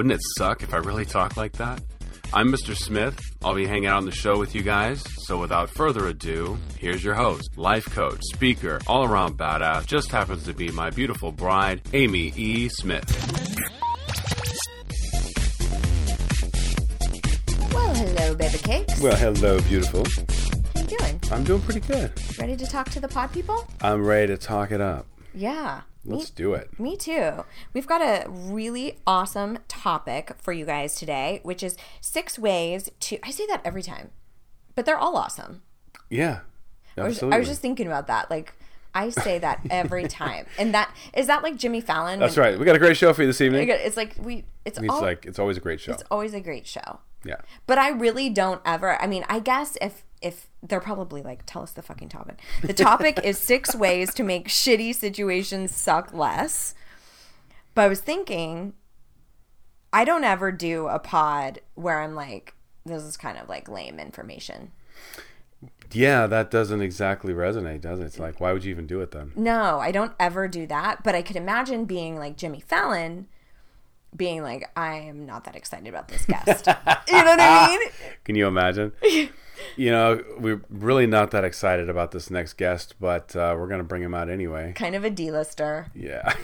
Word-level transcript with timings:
Wouldn't 0.00 0.14
it 0.14 0.22
suck 0.38 0.62
if 0.62 0.72
I 0.72 0.78
really 0.78 1.04
talked 1.04 1.36
like 1.36 1.52
that? 1.58 1.82
I'm 2.32 2.50
Mr. 2.50 2.74
Smith. 2.74 3.20
I'll 3.44 3.54
be 3.54 3.66
hanging 3.66 3.84
out 3.84 3.98
on 3.98 4.06
the 4.06 4.10
show 4.10 4.38
with 4.38 4.54
you 4.54 4.62
guys. 4.62 5.04
So 5.26 5.38
without 5.38 5.68
further 5.68 6.06
ado, 6.06 6.56
here's 6.78 7.04
your 7.04 7.12
host, 7.12 7.58
life 7.58 7.84
coach, 7.84 8.18
speaker, 8.32 8.80
all 8.86 9.04
around 9.04 9.36
badass, 9.36 9.86
just 9.86 10.10
happens 10.10 10.44
to 10.44 10.54
be 10.54 10.70
my 10.70 10.88
beautiful 10.88 11.32
bride, 11.32 11.82
Amy 11.92 12.32
E. 12.34 12.70
Smith. 12.70 13.04
Well, 17.70 17.94
hello, 17.94 18.34
baby 18.36 18.56
cakes. 18.56 18.98
Well, 19.02 19.16
hello, 19.16 19.60
beautiful. 19.60 20.06
How 20.74 20.80
you 20.80 20.96
doing? 20.96 21.20
I'm 21.30 21.44
doing 21.44 21.60
pretty 21.60 21.80
good. 21.80 22.10
Ready 22.38 22.56
to 22.56 22.66
talk 22.66 22.88
to 22.92 23.00
the 23.00 23.08
pod 23.08 23.32
people? 23.32 23.68
I'm 23.82 24.02
ready 24.06 24.28
to 24.28 24.38
talk 24.38 24.70
it 24.70 24.80
up. 24.80 25.04
Yeah. 25.34 25.82
Let's 26.04 26.30
do 26.30 26.54
it. 26.54 26.78
Me 26.80 26.96
too. 26.96 27.44
We've 27.74 27.86
got 27.86 28.00
a 28.00 28.28
really 28.30 28.98
awesome 29.06 29.58
topic 29.68 30.32
for 30.38 30.52
you 30.52 30.64
guys 30.64 30.94
today, 30.96 31.40
which 31.42 31.62
is 31.62 31.76
six 32.00 32.38
ways 32.38 32.90
to. 33.00 33.18
I 33.22 33.30
say 33.30 33.46
that 33.46 33.60
every 33.64 33.82
time, 33.82 34.10
but 34.74 34.86
they're 34.86 34.98
all 34.98 35.16
awesome. 35.16 35.62
Yeah, 36.08 36.40
I 36.96 37.02
was, 37.04 37.16
absolutely. 37.16 37.36
I 37.36 37.38
was 37.38 37.48
just 37.48 37.60
thinking 37.60 37.86
about 37.86 38.06
that. 38.06 38.30
Like, 38.30 38.54
I 38.94 39.10
say 39.10 39.38
that 39.40 39.60
every 39.70 40.08
time. 40.08 40.46
And 40.58 40.72
that 40.74 40.94
is 41.14 41.26
that 41.26 41.42
like 41.42 41.56
Jimmy 41.56 41.80
Fallon? 41.82 42.18
That's 42.18 42.36
when- 42.36 42.46
right. 42.52 42.58
We 42.58 42.64
got 42.64 42.76
a 42.76 42.80
great 42.80 42.96
show 42.96 43.12
for 43.12 43.22
you 43.22 43.26
this 43.28 43.40
evening. 43.40 43.68
It's 43.68 43.96
like 43.96 44.14
we. 44.20 44.44
It's, 44.64 44.78
It's 44.78 44.88
all, 44.88 45.00
like 45.02 45.26
it's 45.26 45.38
always 45.38 45.56
a 45.56 45.60
great 45.60 45.80
show. 45.80 45.92
it's 45.92 46.02
always 46.10 46.34
a 46.34 46.40
great 46.40 46.66
show. 46.66 47.00
Yeah. 47.24 47.36
But 47.66 47.78
I 47.78 47.90
really 47.90 48.28
don't 48.30 48.60
ever. 48.64 49.00
I 49.02 49.06
mean, 49.06 49.24
I 49.28 49.38
guess 49.40 49.76
if 49.80 50.02
if 50.22 50.48
they're 50.62 50.80
probably 50.80 51.22
like, 51.22 51.44
tell 51.46 51.62
us 51.62 51.72
the 51.72 51.82
fucking 51.82 52.08
topic. 52.08 52.38
The 52.62 52.74
topic 52.74 53.20
is 53.24 53.38
six 53.38 53.74
ways 53.74 54.12
to 54.14 54.22
make 54.22 54.48
shitty 54.48 54.94
situations 54.94 55.74
suck 55.74 56.12
less. 56.12 56.74
But 57.74 57.82
I 57.82 57.88
was 57.88 58.00
thinking, 58.00 58.74
I 59.92 60.04
don't 60.04 60.24
ever 60.24 60.52
do 60.52 60.88
a 60.88 60.98
pod 60.98 61.60
where 61.74 62.00
I'm 62.00 62.14
like, 62.14 62.54
this 62.84 63.02
is 63.02 63.16
kind 63.16 63.38
of 63.38 63.48
like 63.48 63.68
lame 63.68 63.98
information. 63.98 64.72
Yeah, 65.92 66.26
that 66.28 66.50
doesn't 66.50 66.82
exactly 66.82 67.32
resonate, 67.32 67.80
does 67.80 67.98
it? 68.00 68.04
It's 68.04 68.18
like, 68.18 68.40
why 68.40 68.52
would 68.52 68.64
you 68.64 68.70
even 68.70 68.86
do 68.86 69.00
it 69.00 69.10
then? 69.10 69.32
No, 69.34 69.80
I 69.80 69.90
don't 69.90 70.12
ever 70.20 70.46
do 70.46 70.66
that. 70.68 71.02
But 71.02 71.14
I 71.14 71.22
could 71.22 71.36
imagine 71.36 71.84
being 71.84 72.16
like 72.16 72.36
Jimmy 72.36 72.60
Fallon, 72.60 73.26
being 74.14 74.42
like, 74.42 74.70
I 74.76 74.96
am 74.96 75.26
not 75.26 75.44
that 75.44 75.56
excited 75.56 75.88
about 75.88 76.08
this 76.08 76.24
guest. 76.26 76.66
you 77.08 77.24
know 77.24 77.24
what 77.24 77.40
I 77.40 77.66
mean? 77.66 77.88
Can 78.24 78.36
you 78.36 78.46
imagine? 78.46 78.92
you 79.76 79.90
know, 79.90 80.22
we're 80.38 80.62
really 80.68 81.06
not 81.06 81.30
that 81.32 81.44
excited 81.44 81.88
about 81.88 82.12
this 82.12 82.30
next 82.30 82.54
guest, 82.54 82.94
but 83.00 83.34
uh, 83.36 83.54
we're 83.58 83.68
going 83.68 83.80
to 83.80 83.84
bring 83.84 84.02
him 84.02 84.14
out 84.14 84.28
anyway. 84.28 84.72
Kind 84.74 84.94
of 84.94 85.04
a 85.04 85.10
D-lister. 85.10 85.86
Yeah. 85.94 86.34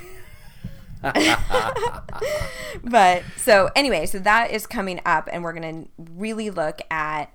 but 2.83 3.23
so 3.37 3.71
anyway, 3.77 4.07
so 4.07 4.19
that 4.19 4.51
is 4.51 4.67
coming 4.67 5.01
up, 5.05 5.29
and 5.31 5.45
we're 5.45 5.53
gonna 5.53 5.85
really 5.99 6.51
look 6.51 6.81
at 6.91 7.27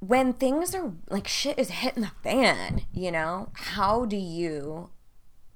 when 0.00 0.32
things 0.32 0.74
are 0.74 0.92
like 1.08 1.28
shit 1.28 1.58
is 1.58 1.70
hitting 1.70 2.02
the 2.02 2.10
fan. 2.22 2.82
You 2.92 3.12
know, 3.12 3.50
how 3.54 4.04
do 4.04 4.16
you 4.16 4.90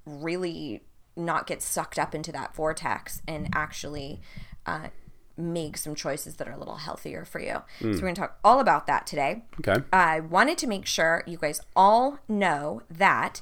really 0.06 0.83
not 1.17 1.47
get 1.47 1.62
sucked 1.62 1.99
up 1.99 2.15
into 2.15 2.33
that 2.33 2.55
vortex 2.55 3.21
and 3.27 3.49
actually 3.53 4.21
uh, 4.65 4.89
make 5.38 5.76
some 5.76 5.94
choices 5.94 6.37
that 6.37 6.49
are 6.49 6.53
a 6.53 6.59
little 6.59 6.76
healthier 6.76 7.25
for 7.25 7.41
you? 7.41 7.62
So 7.81 7.87
hmm. 7.87 7.93
we're 7.93 8.00
gonna 8.00 8.15
talk 8.15 8.38
all 8.44 8.60
about 8.60 8.87
that 8.87 9.06
today. 9.06 9.44
Okay. 9.60 9.82
I 9.93 10.21
wanted 10.21 10.59
to 10.59 10.66
make 10.66 10.87
sure 10.87 11.22
you 11.26 11.38
guys 11.38 11.60
all 11.75 12.19
know 12.28 12.82
that 12.91 13.41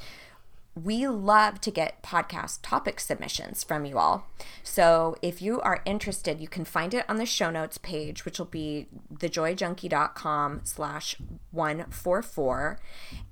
we 0.76 1.08
love 1.08 1.58
to 1.62 1.70
get 1.70 2.02
podcast 2.02 2.58
topic 2.62 3.00
submissions 3.00 3.64
from 3.64 3.86
you 3.86 3.96
all. 3.96 4.26
So 4.62 5.16
if 5.22 5.40
you 5.40 5.60
are 5.62 5.80
interested, 5.86 6.38
you 6.38 6.48
can 6.48 6.66
find 6.66 6.92
it 6.92 7.06
on 7.08 7.16
the 7.16 7.24
show 7.24 7.50
notes 7.50 7.78
page, 7.78 8.26
which 8.26 8.38
will 8.38 8.46
be 8.46 8.86
thejoyjunkie.com 9.12 10.60
slash 10.64 11.16
144. 11.50 12.78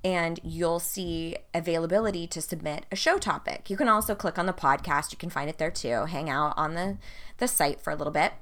And 0.03 0.39
you'll 0.43 0.79
see 0.79 1.37
availability 1.53 2.25
to 2.27 2.41
submit 2.41 2.87
a 2.91 2.95
show 2.95 3.19
topic. 3.19 3.69
You 3.69 3.77
can 3.77 3.89
also 3.89 4.15
click 4.15 4.39
on 4.39 4.47
the 4.47 4.53
podcast. 4.53 5.11
You 5.11 5.19
can 5.19 5.29
find 5.29 5.47
it 5.47 5.59
there 5.59 5.71
too. 5.71 6.05
Hang 6.05 6.31
out 6.31 6.55
on 6.57 6.73
the, 6.73 6.97
the 7.37 7.47
site 7.47 7.79
for 7.79 7.91
a 7.91 7.95
little 7.95 8.13
bit. 8.13 8.33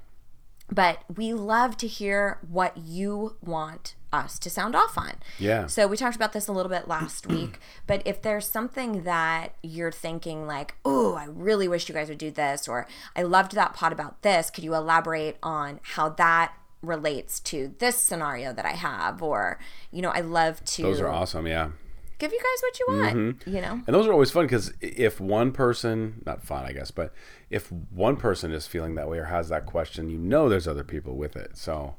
But 0.70 1.00
we 1.14 1.34
love 1.34 1.76
to 1.78 1.86
hear 1.86 2.38
what 2.48 2.76
you 2.78 3.36
want 3.42 3.96
us 4.12 4.38
to 4.38 4.48
sound 4.48 4.74
off 4.74 4.96
on. 4.96 5.14
Yeah. 5.38 5.66
So 5.66 5.86
we 5.86 5.96
talked 5.96 6.16
about 6.16 6.32
this 6.32 6.48
a 6.48 6.52
little 6.52 6.70
bit 6.70 6.88
last 6.88 7.26
week, 7.28 7.58
but 7.86 8.02
if 8.04 8.22
there's 8.22 8.46
something 8.46 9.02
that 9.02 9.54
you're 9.62 9.92
thinking 9.92 10.46
like, 10.46 10.76
"Oh, 10.84 11.14
I 11.14 11.26
really 11.26 11.68
wish 11.68 11.88
you 11.88 11.94
guys 11.94 12.08
would 12.08 12.18
do 12.18 12.30
this," 12.30 12.66
or 12.66 12.86
"I 13.14 13.22
loved 13.22 13.52
that 13.52 13.74
pod 13.74 13.92
about 13.92 14.22
this," 14.22 14.50
could 14.50 14.64
you 14.64 14.74
elaborate 14.74 15.36
on 15.42 15.80
how 15.82 16.08
that 16.10 16.54
relates 16.82 17.40
to 17.40 17.74
this 17.78 17.96
scenario 17.96 18.52
that 18.52 18.64
I 18.64 18.72
have? 18.72 19.22
Or, 19.22 19.58
you 19.90 20.02
know, 20.02 20.10
I 20.10 20.20
love 20.20 20.64
to 20.64 20.82
Those 20.82 21.00
are 21.00 21.08
awesome. 21.08 21.46
Yeah. 21.46 21.70
Give 22.18 22.32
you 22.32 22.38
guys 22.38 22.62
what 22.62 22.78
you 22.78 22.86
want. 22.88 23.16
Mm-hmm. 23.16 23.54
You 23.56 23.60
know, 23.62 23.72
And 23.86 23.94
those 23.94 24.06
are 24.06 24.12
always 24.12 24.30
fun 24.30 24.44
because 24.46 24.72
if 24.80 25.20
one 25.20 25.52
person, 25.52 26.22
not 26.26 26.42
fun, 26.42 26.64
I 26.64 26.72
guess, 26.72 26.90
but 26.90 27.12
if 27.50 27.70
one 27.72 28.16
person 28.16 28.52
is 28.52 28.66
feeling 28.66 28.94
that 28.96 29.08
way 29.08 29.18
or 29.18 29.24
has 29.24 29.48
that 29.48 29.66
question, 29.66 30.10
you 30.10 30.18
know 30.18 30.48
there's 30.48 30.68
other 30.68 30.84
people 30.84 31.16
with 31.16 31.36
it. 31.36 31.56
So, 31.56 31.96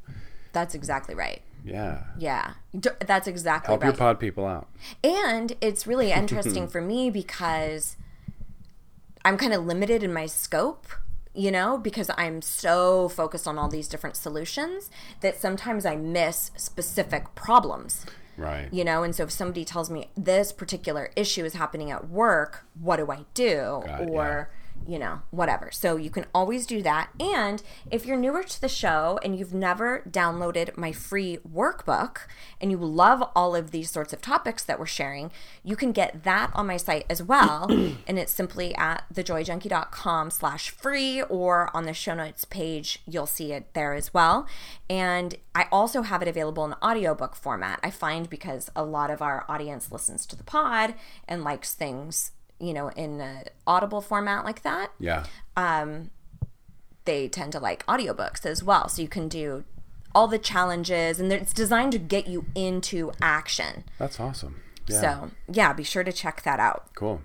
that's 0.54 0.74
exactly 0.76 1.16
right. 1.16 1.42
yeah. 1.64 2.04
Yeah, 2.18 2.54
D- 2.80 2.90
that's 3.06 3.28
exactly 3.28 3.72
Help 3.72 3.82
right. 3.82 3.88
your 3.90 3.98
pod 3.98 4.20
people 4.20 4.46
out. 4.46 4.70
And 5.04 5.54
it's 5.62 5.86
really 5.86 6.12
interesting 6.22 6.68
for 6.68 6.82
me 6.82 7.10
because 7.10 7.98
I'm 9.24 9.38
kind 9.38 9.54
of 9.54 9.66
limited 9.66 10.04
in 10.04 10.14
my 10.14 10.28
scope, 10.28 10.88
you 11.34 11.52
know, 11.52 11.78
because 11.78 12.10
I'm 12.18 12.42
so 12.42 13.10
focused 13.10 13.48
on 13.48 13.58
all 13.58 13.68
these 13.68 13.88
different 13.90 14.16
solutions 14.16 14.90
that 15.22 15.40
sometimes 15.42 15.86
I 15.86 15.96
miss 15.96 16.52
specific 16.56 17.34
problems, 17.36 18.06
Right. 18.38 18.68
you 18.72 18.84
know. 18.84 19.04
And 19.04 19.16
so 19.16 19.24
if 19.24 19.32
somebody 19.32 19.66
tells 19.66 19.90
me 19.90 20.10
this 20.16 20.52
particular 20.52 21.12
issue 21.16 21.46
is 21.46 21.54
happening 21.54 21.92
at 21.92 22.10
work, 22.10 22.66
what 22.80 22.98
do 22.98 23.12
I 23.12 23.26
do? 23.34 23.84
Or 24.10 24.50
you 24.88 25.00
know, 25.00 25.22
whatever. 25.32 25.70
So 25.72 25.96
you 25.98 26.10
can 26.10 26.26
always 26.34 26.66
do 26.66 26.82
that. 26.84 27.10
And 27.20 27.62
if 27.90 28.06
you're 28.06 28.18
newer 28.18 28.44
to 28.44 28.62
the 28.62 28.70
show 28.70 29.20
and 29.24 29.38
you've 29.38 29.54
never 29.54 30.04
downloaded 30.10 30.78
my 30.78 30.92
free 30.92 31.40
workbook 31.48 32.20
and 32.62 32.72
you 32.72 32.78
love 32.78 33.24
all 33.36 33.56
of 33.56 33.72
these 33.72 33.90
sorts 33.90 34.14
of 34.14 34.22
topics 34.22 34.64
that 34.64 34.80
we're 34.80 34.86
sharing, 34.86 35.32
you 35.64 35.76
can 35.76 35.92
get 35.92 36.24
that 36.24 36.52
on 36.54 36.68
my 36.68 36.78
site 36.78 37.06
as 37.10 37.24
well. 37.24 37.68
and 38.08 38.20
it's 38.20 38.34
simply 38.34 38.76
at 38.76 39.04
thejoyjunkie.com 39.14 40.30
slash 40.30 40.70
free 40.70 41.22
or 41.24 41.70
on 41.76 41.86
the 41.86 41.94
show 41.94 42.16
notes 42.16 42.46
page, 42.46 43.02
you'll 43.08 43.26
see 43.26 43.52
it 43.52 43.74
there 43.74 43.94
as 43.94 44.14
well. 44.14 44.48
And 44.90 45.36
I 45.54 45.68
also 45.72 46.04
have 46.04 46.22
it 46.22 46.28
available 46.28 46.66
in 46.66 46.74
audiobook 46.84 47.36
format. 47.36 47.80
I 47.82 47.90
find 47.90 48.30
because 48.30 48.70
a 48.76 48.84
lot 48.84 49.10
of 49.10 49.22
our 49.22 49.46
audience 49.50 49.92
listens 49.92 50.26
to 50.28 50.36
the 50.36 50.44
pod 50.44 50.94
and 51.28 51.44
likes 51.44 51.74
things 51.74 52.32
you 52.60 52.74
know, 52.74 52.90
in 52.90 53.20
a 53.22 53.44
audible 53.68 54.02
format 54.02 54.46
like 54.46 54.62
that, 54.64 54.92
Yeah. 55.00 55.26
Um, 55.58 56.12
they 57.06 57.28
tend 57.28 57.52
to 57.52 57.60
like 57.60 57.86
audiobooks 57.86 58.46
as 58.46 58.64
well. 58.64 58.88
So 58.90 59.02
you 59.02 59.08
can 59.08 59.28
do 59.30 59.64
all 60.14 60.28
the 60.28 60.40
challenges 60.40 61.20
and 61.20 61.32
it's 61.32 61.54
designed 61.54 61.92
to 61.92 62.00
get 62.00 62.28
you 62.28 62.46
into 62.56 63.12
action. 63.22 63.84
That's 64.00 64.20
awesome. 64.20 64.62
Yeah. 64.88 65.02
So, 65.02 65.32
yeah, 65.52 65.74
be 65.74 65.84
sure 65.84 66.04
to 66.04 66.12
check 66.14 66.42
that 66.44 66.60
out. 66.60 66.94
cool. 66.96 67.22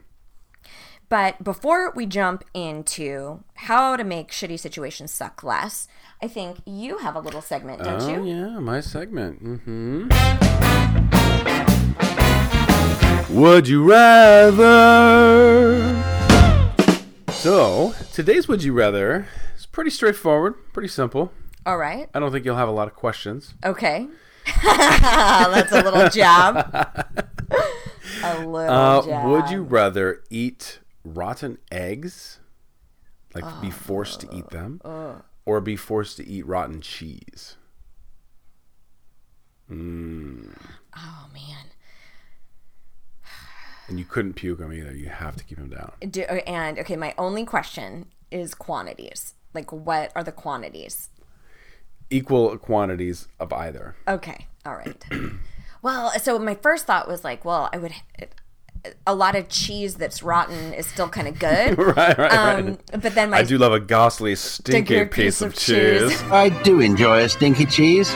But 1.08 1.43
before 1.43 1.90
we 1.96 2.06
jump 2.06 2.44
into 2.54 3.43
how 3.54 3.96
to 3.96 4.04
make 4.04 4.31
shitty 4.31 4.58
situations 4.60 5.10
suck 5.12 5.43
less, 5.43 5.88
I 6.22 6.28
think 6.28 6.58
you 6.64 6.99
have 6.99 7.16
a 7.16 7.20
little 7.20 7.43
segment, 7.43 7.82
don't 7.82 8.02
Oh, 8.02 8.22
you? 8.22 8.25
yeah. 8.26 8.58
My 8.60 8.81
segment. 8.81 9.43
Mm-hmm. 9.43 10.69
Would 13.32 13.68
you 13.68 13.88
rather? 13.88 14.58
So, 17.30 17.94
today's 18.12 18.48
Would 18.48 18.62
You 18.64 18.72
Rather 18.72 19.26
is 19.56 19.66
pretty 19.66 19.90
straightforward, 19.90 20.54
pretty 20.72 20.88
simple. 20.88 21.32
All 21.64 21.78
right. 21.78 22.08
I 22.12 22.18
don't 22.20 22.32
think 22.32 22.44
you'll 22.44 22.56
have 22.56 22.68
a 22.68 22.72
lot 22.72 22.88
of 22.88 22.94
questions. 22.94 23.54
Okay. 23.64 24.08
That's 24.64 25.72
a 25.72 25.82
little 25.82 26.08
jab. 26.10 26.56
a 28.24 28.38
little 28.46 28.58
Uh, 28.74 29.02
jab. 29.06 29.28
would 29.28 29.50
you 29.50 29.62
rather 29.62 30.22
eat 30.30 30.80
rotten 31.04 31.58
eggs 31.70 32.40
Like 33.34 33.60
be 33.62 33.70
forced 33.70 34.20
to 34.20 34.28
eat 34.36 34.50
them, 34.50 34.80
or 35.46 35.60
be 35.60 35.76
forced 35.76 36.16
to 36.18 36.26
eat 36.26 36.44
rotten 36.46 36.80
cheese. 36.80 37.56
Mm. 39.70 40.52
Oh 40.96 41.26
man. 41.32 41.66
And 43.90 43.98
you 43.98 44.04
couldn't 44.06 44.34
puke 44.34 44.58
them 44.60 44.72
either. 44.72 44.94
You 44.94 45.08
have 45.08 45.37
to 45.37 45.44
keep 45.44 45.58
them 45.58 45.69
down. 45.69 45.92
Do, 46.10 46.22
and 46.22 46.78
okay, 46.78 46.96
my 46.96 47.12
only 47.19 47.44
question 47.44 48.06
is 48.31 48.54
quantities. 48.54 49.34
Like, 49.52 49.72
what 49.72 50.12
are 50.14 50.22
the 50.25 50.31
quantities? 50.32 51.08
Equal 52.08 52.56
quantities 52.58 53.28
of 53.38 53.52
either. 53.52 53.96
Okay, 54.08 54.46
all 54.64 54.75
right. 54.76 55.04
well, 55.82 56.12
so 56.20 56.38
my 56.38 56.54
first 56.54 56.87
thought 56.87 57.08
was 57.08 57.25
like, 57.25 57.44
well, 57.44 57.69
I 57.72 57.78
would. 57.78 57.92
A 59.06 59.14
lot 59.14 59.37
of 59.37 59.48
cheese 59.50 59.96
that's 59.96 60.22
rotten 60.22 60.72
is 60.72 60.87
still 60.87 61.08
kind 61.08 61.28
of 61.28 61.38
good. 61.38 61.76
Right, 61.96 62.16
right, 62.16 62.32
Um, 62.32 62.66
right. 62.66 63.02
but 63.02 63.14
then 63.14 63.31
my 63.31 63.38
I 63.38 63.42
do 63.42 63.58
love 63.58 63.72
a 63.72 63.81
ghastly, 63.81 64.34
stinky 64.37 64.94
Stinky 64.94 65.04
piece, 65.10 65.42
of, 65.42 65.54
cheese. 65.54 66.22
I 66.31 66.48
do 66.62 66.81
enjoy 66.81 67.25
a 67.25 67.28
stinky 67.28 67.66
cheese. 67.66 68.10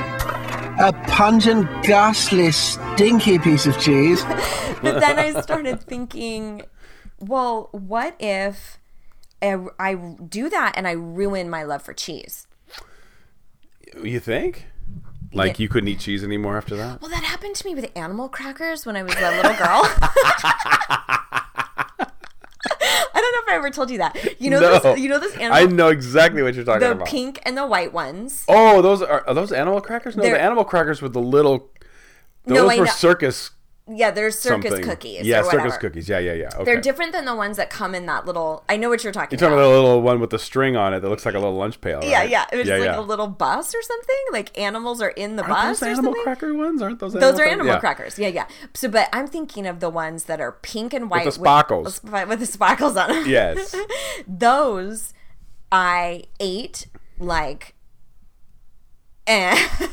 A 0.78 0.92
pungent, 1.06 1.68
ghastly, 1.84 2.50
stinky 2.50 3.38
piece 3.38 3.66
of 3.66 3.78
cheese. 3.78 4.22
but 4.82 5.00
then 5.00 5.18
I 5.18 5.40
started 5.40 5.80
thinking, 5.80 6.62
well, 7.20 7.68
what 7.72 8.16
if 8.18 8.78
I, 9.40 9.56
I 9.78 9.94
do 9.94 10.50
that 10.50 10.72
and 10.76 10.88
I 10.88 10.92
ruin 10.92 11.48
my 11.48 11.62
love 11.62 11.82
for 11.82 11.94
cheese? 11.94 12.46
You 14.02 14.18
think? 14.18 14.66
Like 15.32 15.58
you 15.58 15.68
couldn't 15.68 15.88
eat 15.88 16.00
cheese 16.00 16.22
anymore 16.22 16.56
after 16.56 16.76
that? 16.76 17.00
Well, 17.00 17.10
that 17.10 17.24
happened 17.24 17.56
to 17.56 17.66
me 17.66 17.74
with 17.74 17.90
animal 17.96 18.28
crackers 18.28 18.86
when 18.86 18.96
I 18.96 19.02
was 19.02 19.14
a 19.16 19.30
little 19.30 19.54
girl. 19.54 19.82
I 23.34 23.40
know 23.40 23.42
if 23.46 23.54
I 23.54 23.56
ever 23.56 23.70
told 23.70 23.90
you 23.90 23.98
that. 23.98 24.40
You 24.40 24.50
know 24.50 24.60
no. 24.60 24.78
those, 24.78 24.98
you 24.98 25.08
know 25.08 25.18
those 25.18 25.36
I 25.40 25.66
know 25.66 25.88
exactly 25.88 26.42
what 26.42 26.54
you're 26.54 26.64
talking 26.64 26.80
the 26.80 26.92
about. 26.92 27.06
The 27.06 27.10
pink 27.10 27.40
and 27.44 27.56
the 27.56 27.66
white 27.66 27.92
ones. 27.92 28.44
Oh, 28.48 28.82
those 28.82 29.02
are, 29.02 29.26
are 29.26 29.34
those 29.34 29.52
animal 29.52 29.80
crackers? 29.80 30.16
No, 30.16 30.22
They're- 30.22 30.34
the 30.34 30.40
animal 30.40 30.64
crackers 30.64 31.02
with 31.02 31.12
the 31.12 31.20
little. 31.20 31.70
Those 32.46 32.76
No, 32.76 32.78
were 32.78 32.86
circus 32.86 33.50
Yeah, 33.86 34.10
they're 34.10 34.30
circus 34.30 34.70
something. 34.70 34.88
cookies. 34.88 35.26
Yeah, 35.26 35.42
circus 35.42 35.76
cookies. 35.76 36.08
Yeah, 36.08 36.18
yeah, 36.18 36.32
yeah. 36.32 36.48
Okay. 36.54 36.64
They're 36.64 36.80
different 36.80 37.12
than 37.12 37.26
the 37.26 37.34
ones 37.34 37.58
that 37.58 37.68
come 37.68 37.94
in 37.94 38.06
that 38.06 38.24
little. 38.24 38.64
I 38.66 38.78
know 38.78 38.88
what 38.88 39.04
you're 39.04 39.12
talking 39.12 39.36
about. 39.36 39.42
You're 39.42 39.50
talking 39.50 39.58
about. 39.58 39.68
about 39.68 39.74
the 39.74 39.82
little 39.82 40.02
one 40.02 40.20
with 40.20 40.30
the 40.30 40.38
string 40.38 40.74
on 40.74 40.94
it 40.94 41.00
that 41.00 41.08
looks 41.10 41.26
like 41.26 41.34
a 41.34 41.38
little 41.38 41.54
lunch 41.54 41.78
pail. 41.82 42.00
yeah, 42.02 42.20
right? 42.20 42.30
yeah. 42.30 42.46
It 42.50 42.56
was 42.56 42.66
yeah, 42.66 42.76
like 42.76 42.84
yeah. 42.86 42.98
a 42.98 43.02
little 43.02 43.26
bus 43.26 43.74
or 43.74 43.82
something. 43.82 44.16
Like 44.32 44.58
animals 44.58 45.02
are 45.02 45.10
in 45.10 45.36
the 45.36 45.42
Aren't 45.42 45.54
bus 45.54 45.80
those 45.80 45.98
animal 45.98 46.14
cracker 46.14 46.54
ones? 46.54 46.80
Aren't 46.80 46.98
those? 46.98 47.12
Those 47.12 47.38
are 47.38 47.44
animal 47.44 47.74
yeah. 47.74 47.80
crackers. 47.80 48.18
Yeah, 48.18 48.28
yeah. 48.28 48.46
So, 48.72 48.88
but 48.88 49.10
I'm 49.12 49.26
thinking 49.26 49.66
of 49.66 49.80
the 49.80 49.90
ones 49.90 50.24
that 50.24 50.40
are 50.40 50.52
pink 50.52 50.94
and 50.94 51.10
white 51.10 51.26
with 51.26 51.34
the 51.34 51.40
sparkles. 51.40 52.02
with, 52.02 52.28
with 52.28 52.40
the 52.40 52.46
sparkles 52.46 52.96
on 52.96 53.10
them. 53.10 53.24
Yes. 53.26 53.76
Those 54.26 55.12
I 55.70 56.24
ate 56.40 56.86
like 57.18 57.74
eh, 59.26 59.68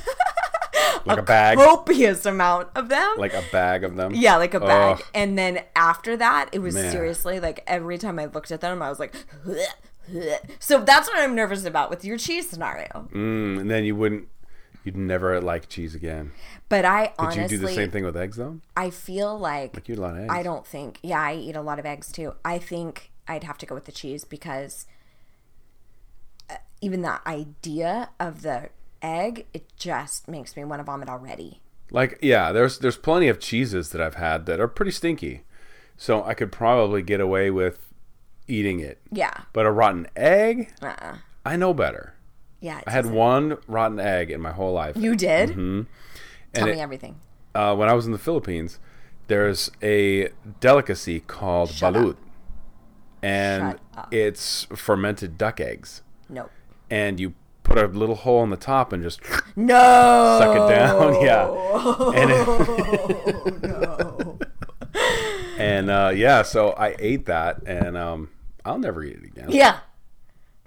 Like 1.05 1.17
a 1.17 1.23
bag. 1.23 1.57
copious 1.57 2.25
amount 2.27 2.69
of 2.75 2.87
them. 2.89 3.15
Like 3.17 3.33
a 3.33 3.43
bag 3.51 3.83
of 3.83 3.95
them. 3.95 4.13
yeah, 4.13 4.37
like 4.37 4.53
a 4.53 4.59
bag. 4.59 4.97
Ugh. 4.99 5.03
And 5.15 5.35
then 5.37 5.63
after 5.75 6.15
that, 6.17 6.49
it 6.51 6.59
was 6.59 6.75
Man. 6.75 6.91
seriously 6.91 7.39
like 7.39 7.63
every 7.65 7.97
time 7.97 8.19
I 8.19 8.25
looked 8.25 8.51
at 8.51 8.61
them, 8.61 8.81
I 8.83 8.89
was 8.89 8.99
like, 8.99 9.15
so 10.59 10.81
that's 10.83 11.07
what 11.09 11.17
I'm 11.19 11.33
nervous 11.35 11.65
about 11.65 11.89
with 11.89 12.05
your 12.05 12.17
cheese 12.17 12.49
scenario. 12.49 13.07
Mm, 13.13 13.61
and 13.61 13.71
then 13.71 13.83
you 13.83 13.95
wouldn't. 13.95 14.27
You'd 14.83 14.97
never 14.97 15.39
like 15.41 15.69
cheese 15.69 15.93
again. 15.95 16.31
But 16.69 16.85
I 16.85 17.03
Did 17.05 17.13
honestly, 17.19 17.41
you 17.43 17.47
do 17.49 17.57
the 17.59 17.67
same 17.69 17.91
thing 17.91 18.03
with 18.03 18.17
eggs 18.17 18.37
though? 18.37 18.59
I 18.75 18.89
feel 18.89 19.37
like 19.37 19.75
Like 19.75 19.87
you 19.87 19.93
eat 19.93 19.99
a 19.99 20.01
lot 20.01 20.15
of 20.15 20.21
eggs. 20.23 20.33
I 20.33 20.43
don't 20.43 20.65
think. 20.65 20.99
Yeah, 21.03 21.21
I 21.21 21.33
eat 21.35 21.55
a 21.55 21.61
lot 21.61 21.77
of 21.79 21.85
eggs 21.85 22.11
too. 22.11 22.33
I 22.43 22.57
think 22.57 23.11
I'd 23.27 23.43
have 23.43 23.57
to 23.59 23.65
go 23.65 23.75
with 23.75 23.85
the 23.85 23.91
cheese 23.91 24.23
because 24.25 24.85
uh, 26.49 26.55
even 26.81 27.01
the 27.01 27.27
idea 27.27 28.09
of 28.19 28.41
the 28.41 28.69
egg, 29.01 29.45
it 29.53 29.65
just 29.77 30.27
makes 30.27 30.55
me 30.55 30.63
want 30.63 30.79
to 30.79 30.83
vomit 30.83 31.09
already. 31.09 31.61
Like 31.91 32.17
yeah, 32.21 32.51
there's 32.51 32.79
there's 32.79 32.97
plenty 32.97 33.27
of 33.27 33.39
cheeses 33.39 33.89
that 33.89 34.01
I've 34.01 34.15
had 34.15 34.45
that 34.45 34.59
are 34.59 34.67
pretty 34.67 34.91
stinky, 34.91 35.43
so 35.97 36.23
I 36.23 36.33
could 36.33 36.51
probably 36.51 37.01
get 37.01 37.19
away 37.19 37.51
with 37.51 37.87
eating 38.47 38.79
it. 38.79 38.99
Yeah. 39.11 39.41
But 39.53 39.65
a 39.65 39.71
rotten 39.71 40.07
egg, 40.15 40.73
Uh-uh. 40.81 41.17
I 41.45 41.55
know 41.57 41.73
better. 41.73 42.13
Yeah. 42.61 42.81
I 42.85 42.91
had 42.91 43.07
one 43.07 43.57
rotten 43.67 43.99
egg 43.99 44.29
in 44.31 44.39
my 44.39 44.51
whole 44.51 44.71
life. 44.73 44.95
You 44.95 45.15
did? 45.15 45.49
Tell 45.49 45.57
Mm-hmm. 45.57 45.81
And 46.53 46.65
me 46.65 46.71
it- 46.73 46.79
everything. 46.79 47.15
uh, 47.55 47.75
when 47.75 47.89
I 47.89 47.93
was 47.93 48.05
in 48.05 48.11
the 48.11 48.17
Philippines, 48.19 48.77
there's 49.27 49.71
a 49.81 50.29
delicacy 50.59 51.21
called 51.21 51.69
Shut 51.71 51.93
balut, 51.93 52.11
up. 52.11 52.17
and 53.23 53.79
it's 54.11 54.65
fermented 54.75 55.37
duck 55.37 55.59
eggs, 55.59 56.01
Nope. 56.29 56.51
and 56.89 57.19
you 57.19 57.33
put 57.73 57.83
a 57.83 57.87
little 57.87 58.15
hole 58.15 58.43
in 58.43 58.49
the 58.49 58.57
top 58.57 58.91
and 58.93 59.03
just 59.03 59.21
No. 59.55 60.37
suck 60.39 60.55
it 60.55 60.67
down. 60.73 61.11
Yeah, 61.21 61.49
and 62.15 62.31
it, 62.31 62.47
and 65.59 65.89
uh, 65.89 66.11
yeah, 66.15 66.41
so 66.41 66.71
I 66.71 66.95
ate 66.99 67.25
that, 67.27 67.61
and 67.65 67.95
um, 67.97 68.29
I'll 68.65 68.79
never 68.79 69.03
eat 69.03 69.17
it 69.17 69.23
again. 69.25 69.49
Yeah. 69.51 69.79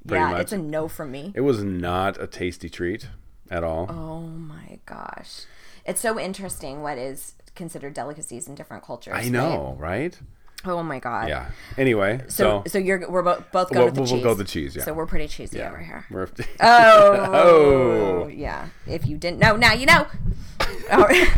Yeah, 0.06 0.30
much. 0.32 0.42
it's 0.42 0.52
a 0.52 0.58
no 0.58 0.86
from 0.86 1.10
me. 1.12 1.32
It 1.34 1.40
was 1.40 1.64
not 1.64 2.20
a 2.20 2.26
tasty 2.26 2.68
treat 2.68 3.08
at 3.50 3.64
all. 3.64 3.86
Oh 3.90 4.20
my 4.20 4.80
gosh. 4.84 5.44
It's 5.86 6.00
so 6.00 6.20
interesting 6.20 6.82
what 6.82 6.98
is 6.98 7.34
considered 7.54 7.94
delicacies 7.94 8.46
in 8.46 8.54
different 8.54 8.84
cultures. 8.84 9.14
I 9.14 9.18
right? 9.18 9.30
know, 9.32 9.76
right? 9.78 10.18
Oh 10.66 10.82
my 10.82 10.98
god. 10.98 11.28
Yeah. 11.28 11.50
Anyway, 11.76 12.20
So, 12.28 12.62
so, 12.66 12.70
so 12.72 12.78
you're 12.78 13.08
we're 13.10 13.22
both 13.22 13.44
both 13.52 13.70
going 13.70 13.78
We'll- 13.78 13.84
with 13.86 13.94
the 13.94 14.00
we'll- 14.02 14.10
we'll 14.10 14.18
cheese. 14.18 14.24
go 14.24 14.34
the 14.34 14.44
cheese, 14.44 14.76
yeah. 14.76 14.84
So 14.84 14.92
we're 14.94 15.06
pretty 15.06 15.28
cheesy 15.28 15.58
yeah, 15.58 15.68
over 15.68 15.78
here. 15.78 16.04
we're- 16.10 16.28
Oh, 16.60 18.24
Oh. 18.24 18.28
yeah. 18.28 18.68
If 18.86 19.06
you 19.06 19.16
didn't 19.18 19.38
know, 19.40 19.56
now 19.56 19.72
you 19.72 19.86
know. 19.86 20.06
All 20.92 20.98
right. 21.04 21.28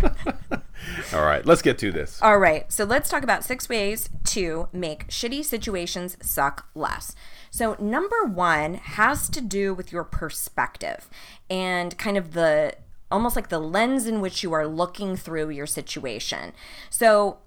all 1.14 1.22
right, 1.24 1.44
let's 1.46 1.62
get 1.62 1.78
to 1.78 1.90
this. 1.92 2.20
All 2.22 2.38
right. 2.38 2.70
So 2.72 2.84
let's 2.84 3.08
talk 3.08 3.22
about 3.22 3.44
six 3.44 3.68
ways 3.68 4.08
to 4.26 4.68
make 4.72 5.06
shitty 5.08 5.44
situations 5.44 6.16
suck 6.20 6.66
less. 6.74 7.14
So 7.50 7.76
number 7.80 8.24
one 8.24 8.74
has 8.74 9.28
to 9.30 9.40
do 9.40 9.72
with 9.74 9.92
your 9.92 10.04
perspective 10.04 11.08
and 11.48 11.96
kind 11.96 12.16
of 12.16 12.32
the 12.32 12.74
almost 13.10 13.36
like 13.36 13.48
the 13.48 13.58
lens 13.60 14.06
in 14.06 14.20
which 14.20 14.42
you 14.42 14.52
are 14.52 14.66
looking 14.66 15.16
through 15.16 15.50
your 15.50 15.66
situation. 15.66 16.52
So 16.90 17.38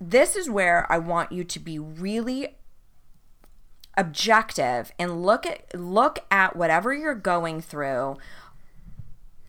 this 0.00 0.36
is 0.36 0.50
where 0.50 0.90
I 0.90 0.98
want 0.98 1.32
you 1.32 1.44
to 1.44 1.58
be 1.58 1.78
really 1.78 2.56
objective 3.96 4.90
and 4.98 5.22
look 5.22 5.46
at 5.46 5.72
look 5.74 6.18
at 6.30 6.56
whatever 6.56 6.92
you're 6.92 7.14
going 7.14 7.60
through 7.60 8.16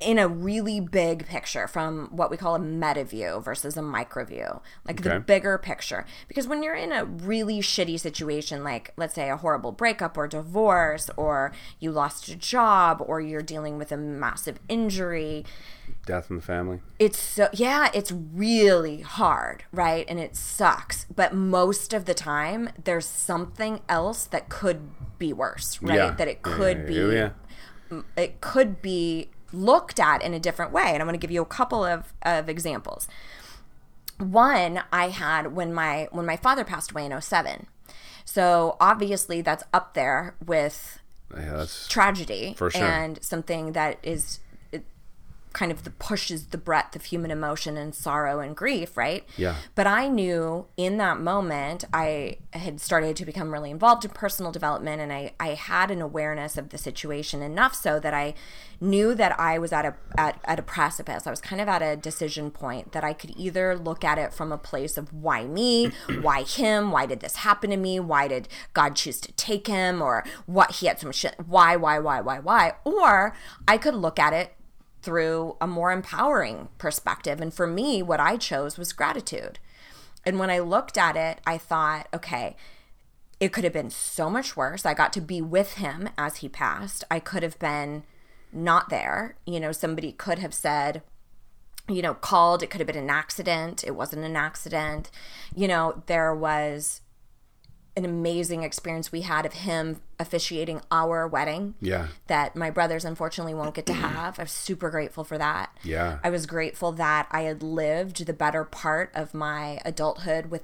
in 0.02 0.20
a 0.20 0.28
really 0.28 0.82
big 0.82 1.26
picture 1.26 1.68
from 1.68 2.08
what 2.12 2.30
we 2.30 2.36
call 2.36 2.54
a 2.56 2.60
meta 2.60 3.04
view 3.06 3.40
versus 3.40 3.78
a 3.78 3.82
micro 3.82 4.26
view 4.26 4.60
like 4.86 5.02
the 5.04 5.20
bigger 5.22 5.58
picture 5.58 6.06
because 6.28 6.48
when 6.50 6.62
you're 6.62 6.76
in 6.76 6.92
a 6.92 7.06
really 7.06 7.60
shitty 7.60 7.98
situation 7.98 8.62
like 8.62 8.92
let's 8.98 9.14
say 9.16 9.30
a 9.30 9.38
horrible 9.38 9.72
breakup 9.72 10.18
or 10.18 10.28
divorce 10.28 11.10
or 11.16 11.54
you 11.80 11.92
lost 11.92 12.28
a 12.28 12.36
job 12.36 13.02
or 13.08 13.22
you're 13.22 13.42
dealing 13.42 13.78
with 13.78 13.90
a 13.92 13.98
massive 13.98 14.60
injury 14.68 15.46
Death 16.06 16.30
in 16.30 16.36
the 16.36 16.42
family. 16.42 16.82
it's 17.00 17.18
so 17.18 17.48
yeah 17.54 17.90
it's 17.94 18.12
really 18.12 19.00
hard 19.00 19.64
right 19.72 20.06
and 20.10 20.20
it 20.20 20.36
sucks 20.36 21.06
but 21.16 21.34
most 21.34 21.94
of 21.94 22.04
the 22.04 22.14
time 22.14 22.70
there's 22.84 23.06
something 23.06 23.80
else 23.88 24.26
that 24.26 24.50
could 24.50 24.90
be 25.18 25.32
worse 25.32 25.82
right 25.82 25.96
Yeah. 25.96 26.12
that 26.12 26.28
it 26.28 26.42
could 26.42 26.80
yeah, 26.80 26.86
be 26.86 26.94
yeah, 26.96 27.30
yeah. 27.92 28.02
it 28.18 28.42
could 28.42 28.82
be 28.82 29.30
looked 29.54 30.00
at 30.00 30.22
in 30.22 30.34
a 30.34 30.40
different 30.40 30.72
way 30.72 30.84
and 30.88 30.98
i'm 31.02 31.08
going 31.08 31.14
to 31.20 31.20
give 31.20 31.32
you 31.32 31.42
a 31.42 31.46
couple 31.46 31.84
of, 31.86 32.14
of 32.24 32.50
examples 32.50 33.08
one 34.18 34.82
i 34.92 35.10
had 35.10 35.54
when 35.56 35.74
my 35.74 36.08
when 36.12 36.26
my 36.26 36.38
father 36.38 36.64
passed 36.64 36.92
away 36.92 37.06
in 37.06 37.22
07 37.22 37.68
so 38.24 38.78
obviously 38.80 39.42
that's 39.42 39.64
up 39.74 39.94
there 39.94 40.36
with 40.46 41.00
Yeah, 41.36 41.66
tragedy 41.90 42.56
sure. 42.58 42.72
and 42.76 43.22
something 43.24 43.74
that 43.74 44.00
is 44.04 44.40
kind 45.56 45.72
of 45.72 45.84
the 45.86 45.90
pushes 45.90 46.48
the 46.48 46.58
breadth 46.58 46.96
of 46.96 47.06
human 47.06 47.32
emotion 47.32 47.78
and 47.78 47.96
sorrow 47.96 48.40
and 48.42 48.56
grief 48.56 48.98
right? 48.98 49.24
Yeah. 49.38 49.56
but 49.74 49.88
i 49.88 50.08
knew 50.08 50.68
in 50.78 50.98
that 50.98 51.20
moment 51.20 51.86
i 51.94 52.38
had 52.54 52.80
started 52.80 53.16
to 53.16 53.26
become 53.26 53.52
really 53.52 53.72
involved 53.72 54.04
in 54.06 54.12
personal 54.12 54.52
development 54.52 55.02
and 55.02 55.12
i, 55.12 55.32
I 55.40 55.50
had 55.56 55.90
an 55.92 56.02
awareness 56.02 56.58
of 56.58 56.70
the 56.70 56.78
situation 56.78 57.42
enough 57.42 57.74
so 57.74 58.00
that 58.02 58.14
i 58.14 58.34
knew 58.82 59.16
that 59.16 59.40
i 59.40 59.58
was 59.58 59.72
at 59.72 59.86
a 59.86 59.96
at, 60.18 60.40
at 60.46 60.60
a 60.60 60.62
precipice. 60.62 61.28
I 61.28 61.30
was 61.30 61.42
kind 61.42 61.62
of 61.62 61.68
at 61.68 61.82
a 61.82 61.96
decision 61.96 62.52
point 62.52 62.92
that 62.92 63.04
i 63.04 63.14
could 63.14 63.34
either 63.38 63.78
look 63.78 64.04
at 64.04 64.18
it 64.18 64.34
from 64.34 64.52
a 64.52 64.58
place 64.58 64.98
of 64.98 65.12
why 65.14 65.46
me? 65.46 65.92
Why 66.22 66.44
him? 66.44 66.92
Why 66.92 67.06
did 67.06 67.20
this 67.20 67.38
happen 67.38 67.70
to 67.70 67.78
me? 67.78 68.00
Why 68.00 68.28
did 68.28 68.48
god 68.74 68.96
choose 68.96 69.20
to 69.22 69.32
take 69.34 69.68
him? 69.68 70.02
Or 70.02 70.24
what 70.46 70.72
he 70.74 70.88
had 70.88 71.00
some 71.00 71.12
shit 71.12 71.36
why 71.46 71.76
why 71.76 72.00
why 72.00 72.22
why 72.22 72.40
why? 72.40 72.74
Or 72.84 73.36
i 73.68 73.78
could 73.78 73.96
look 73.96 74.20
at 74.20 74.34
it 74.34 74.56
through 75.06 75.56
a 75.62 75.68
more 75.68 75.92
empowering 75.92 76.68
perspective. 76.80 77.40
And 77.40 77.54
for 77.54 77.68
me, 77.68 78.02
what 78.02 78.20
I 78.20 78.36
chose 78.36 78.78
was 78.78 78.92
gratitude. 78.92 79.60
And 80.26 80.40
when 80.40 80.50
I 80.50 80.60
looked 80.60 80.98
at 80.98 81.16
it, 81.16 81.40
I 81.46 81.58
thought, 81.60 82.08
okay, 82.14 82.56
it 83.40 83.54
could 83.54 83.64
have 83.64 83.74
been 83.74 83.92
so 83.92 84.30
much 84.30 84.58
worse. 84.58 84.86
I 84.86 84.94
got 84.94 85.14
to 85.14 85.22
be 85.22 85.42
with 85.42 85.74
him 85.74 86.10
as 86.18 86.38
he 86.38 86.50
passed. 86.50 87.04
I 87.12 87.20
could 87.20 87.44
have 87.44 87.60
been 87.60 88.04
not 88.52 88.90
there. 88.90 89.38
You 89.46 89.60
know, 89.60 89.72
somebody 89.72 90.12
could 90.12 90.40
have 90.40 90.54
said, 90.54 91.04
you 91.88 92.02
know, 92.02 92.16
called. 92.16 92.64
It 92.64 92.72
could 92.72 92.80
have 92.80 92.88
been 92.88 92.98
an 92.98 93.10
accident. 93.10 93.84
It 93.84 93.96
wasn't 93.96 94.26
an 94.26 94.36
accident. 94.36 95.12
You 95.56 95.68
know, 95.68 96.02
there 96.08 96.34
was 96.34 97.02
an 97.98 98.06
amazing 98.06 98.64
experience 98.64 99.12
we 99.12 99.22
had 99.22 99.46
of 99.46 99.54
him 99.54 100.02
officiating 100.20 100.82
our 100.92 101.28
wedding. 101.28 101.76
Yeah. 101.80 102.08
That 102.28 102.56
my 102.56 102.70
brothers 102.70 103.06
unfortunately 103.06 103.54
won't 103.54 103.74
get 103.74 103.86
to 103.86 103.94
have. 103.94 104.40
I'm 104.40 104.48
super 104.48 104.90
grateful 104.90 105.24
for 105.24 105.38
that. 105.38 105.76
Yeah. 105.84 106.20
I 106.24 106.30
was 106.30 106.46
grateful 106.46 106.92
that 106.94 107.28
I 107.32 107.42
had 107.42 107.64
lived 107.64 108.26
the 108.26 108.34
better 108.34 108.64
part 108.64 109.12
of 109.16 109.34
my 109.34 109.80
adulthood 109.86 110.48
with 110.48 110.64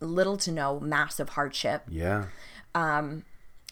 little 0.00 0.36
to 0.38 0.50
no 0.50 0.80
massive 0.80 1.30
hardship 1.30 1.84
Yeah. 1.88 2.26
Um, 2.74 3.24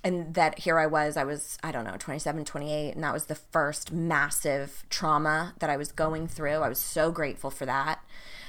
and 0.02 0.34
that 0.34 0.60
here 0.60 0.78
I 0.78 0.86
was, 0.86 1.16
I 1.16 1.24
was, 1.24 1.58
I 1.62 1.72
don't 1.72 1.84
know, 1.84 1.96
27, 1.98 2.44
28, 2.44 2.94
and 2.94 3.04
that 3.04 3.12
was 3.12 3.26
the 3.26 3.34
first 3.34 3.92
massive 3.92 4.84
trauma 4.88 5.54
that 5.58 5.68
I 5.68 5.76
was 5.76 5.92
going 5.92 6.26
through. 6.26 6.60
I 6.60 6.68
was 6.68 6.78
so 6.78 7.10
grateful 7.10 7.50
for 7.50 7.66
that. 7.66 8.02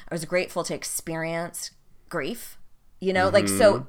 I 0.09 0.13
was 0.13 0.23
grateful 0.25 0.63
to 0.63 0.73
experience 0.73 1.71
grief, 2.09 2.57
you 2.99 3.11
know, 3.11 3.29
like, 3.29 3.47
so 3.47 3.73
mm-hmm. 3.73 3.87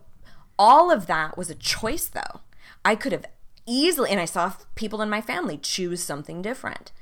All 0.59 0.91
of 0.91 1.07
that 1.07 1.37
was 1.37 1.51
a 1.51 1.55
choice, 1.55 2.07
though. 2.07 2.41
I 2.85 2.95
could 2.95 3.13
have 3.13 3.27
easily, 3.67 4.11
and 4.11 4.21
I 4.21 4.25
saw 4.25 4.53
people 4.75 5.03
in 5.03 5.11
my 5.11 5.21
family 5.21 5.59
choose 5.59 6.03
something 6.03 6.43
different. 6.43 6.93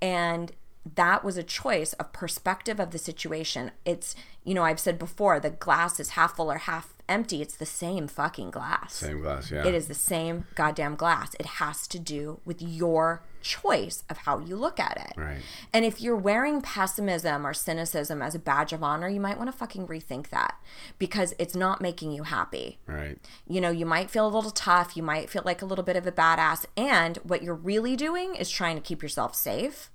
And 0.00 0.52
that 0.94 1.24
was 1.24 1.36
a 1.36 1.42
choice 1.42 1.92
of 1.94 2.12
perspective 2.12 2.80
of 2.80 2.90
the 2.90 2.98
situation. 2.98 3.70
It's, 3.84 4.14
you 4.44 4.54
know, 4.54 4.64
I've 4.64 4.80
said 4.80 4.98
before, 4.98 5.38
the 5.38 5.50
glass 5.50 6.00
is 6.00 6.10
half 6.10 6.36
full 6.36 6.50
or 6.50 6.58
half 6.58 6.94
empty. 7.12 7.42
It's 7.42 7.56
the 7.56 7.66
same 7.66 8.08
fucking 8.08 8.50
glass. 8.50 8.94
Same 8.94 9.20
glass. 9.20 9.50
Yeah. 9.50 9.66
It 9.66 9.74
is 9.74 9.86
the 9.86 9.94
same 9.94 10.46
goddamn 10.54 10.96
glass. 10.96 11.34
It 11.38 11.46
has 11.46 11.86
to 11.88 11.98
do 11.98 12.40
with 12.44 12.62
your 12.62 13.22
choice 13.42 14.04
of 14.08 14.18
how 14.18 14.38
you 14.38 14.56
look 14.56 14.80
at 14.80 14.96
it. 14.96 15.20
Right. 15.20 15.40
And 15.72 15.84
if 15.84 16.00
you're 16.00 16.16
wearing 16.16 16.62
pessimism 16.62 17.46
or 17.46 17.52
cynicism 17.52 18.22
as 18.22 18.34
a 18.34 18.38
badge 18.38 18.72
of 18.72 18.82
honor, 18.82 19.08
you 19.08 19.20
might 19.20 19.36
want 19.36 19.52
to 19.52 19.56
fucking 19.56 19.86
rethink 19.88 20.30
that 20.30 20.54
because 20.98 21.34
it's 21.38 21.54
not 21.54 21.82
making 21.82 22.12
you 22.12 22.22
happy. 22.22 22.78
Right. 22.86 23.18
You 23.46 23.60
know, 23.60 23.70
you 23.70 23.84
might 23.84 24.10
feel 24.10 24.26
a 24.26 24.34
little 24.34 24.50
tough, 24.50 24.96
you 24.96 25.02
might 25.02 25.28
feel 25.28 25.42
like 25.44 25.60
a 25.60 25.66
little 25.66 25.84
bit 25.84 25.96
of 25.96 26.06
a 26.06 26.12
badass, 26.12 26.64
and 26.76 27.18
what 27.18 27.42
you're 27.42 27.54
really 27.54 27.96
doing 27.96 28.36
is 28.36 28.48
trying 28.48 28.76
to 28.76 28.82
keep 28.82 29.02
yourself 29.02 29.34
safe. 29.34 29.90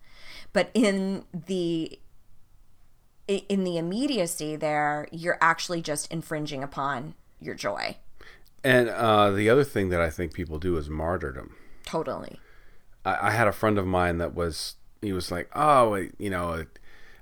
But 0.53 0.69
in 0.73 1.23
the 1.33 1.99
in 3.27 3.63
the 3.63 3.77
immediacy 3.77 4.55
there, 4.55 5.07
you're 5.11 5.37
actually 5.41 5.81
just 5.81 6.11
infringing 6.11 6.63
upon 6.63 7.13
your 7.41 7.55
joy. 7.55 7.97
And 8.63 8.89
uh, 8.89 9.31
the 9.31 9.49
other 9.49 9.63
thing 9.63 9.89
that 9.89 10.01
I 10.01 10.09
think 10.09 10.33
people 10.33 10.59
do 10.59 10.77
is 10.77 10.89
martyrdom. 10.89 11.55
Totally. 11.85 12.39
I, 13.05 13.27
I 13.27 13.31
had 13.31 13.47
a 13.47 13.51
friend 13.51 13.77
of 13.77 13.85
mine 13.85 14.17
that 14.17 14.33
was 14.33 14.75
he 15.01 15.13
was 15.13 15.31
like, 15.31 15.49
oh, 15.55 16.07
you 16.17 16.29
know, 16.29 16.65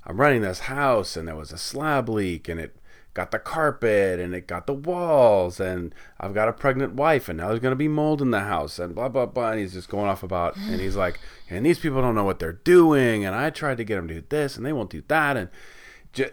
I'm 0.06 0.18
running 0.22 0.42
this 0.42 0.62
house 0.62 1.18
and 1.18 1.28
there 1.28 1.36
was 1.36 1.52
a 1.52 1.58
slab 1.58 2.08
leak 2.08 2.48
and 2.48 2.60
it 2.60 2.76
got 3.14 3.32
the 3.32 3.40
carpet 3.40 4.20
and 4.20 4.34
it 4.34 4.48
got 4.48 4.68
the 4.68 4.74
walls 4.74 5.60
and 5.60 5.94
I've 6.20 6.34
got 6.34 6.50
a 6.50 6.54
pregnant 6.54 6.94
wife 6.94 7.30
and 7.30 7.38
now 7.38 7.48
there's 7.48 7.60
gonna 7.60 7.76
be 7.76 7.88
mold 7.88 8.22
in 8.22 8.32
the 8.32 8.42
house 8.42 8.80
and 8.80 8.96
blah 8.96 9.10
blah 9.10 9.26
blah. 9.26 9.52
And 9.52 9.60
he's 9.60 9.74
just 9.74 9.90
going 9.90 10.08
off 10.08 10.24
about 10.24 10.56
and 10.58 10.80
he's 10.80 10.96
like, 10.96 11.20
and 11.50 11.66
these 11.66 11.80
people 11.80 12.02
don't 12.02 12.16
know 12.16 12.24
what 12.24 12.40
they're 12.40 12.54
doing 12.54 13.26
and 13.26 13.36
I 13.36 13.50
tried 13.50 13.78
to 13.78 13.84
get 13.84 13.96
them 13.96 14.08
to 14.08 14.16
do 14.16 14.24
this 14.30 14.56
and 14.56 14.66
they 14.66 14.74
won't 14.74 14.90
do 14.90 15.04
that 15.08 15.38
and 15.38 15.50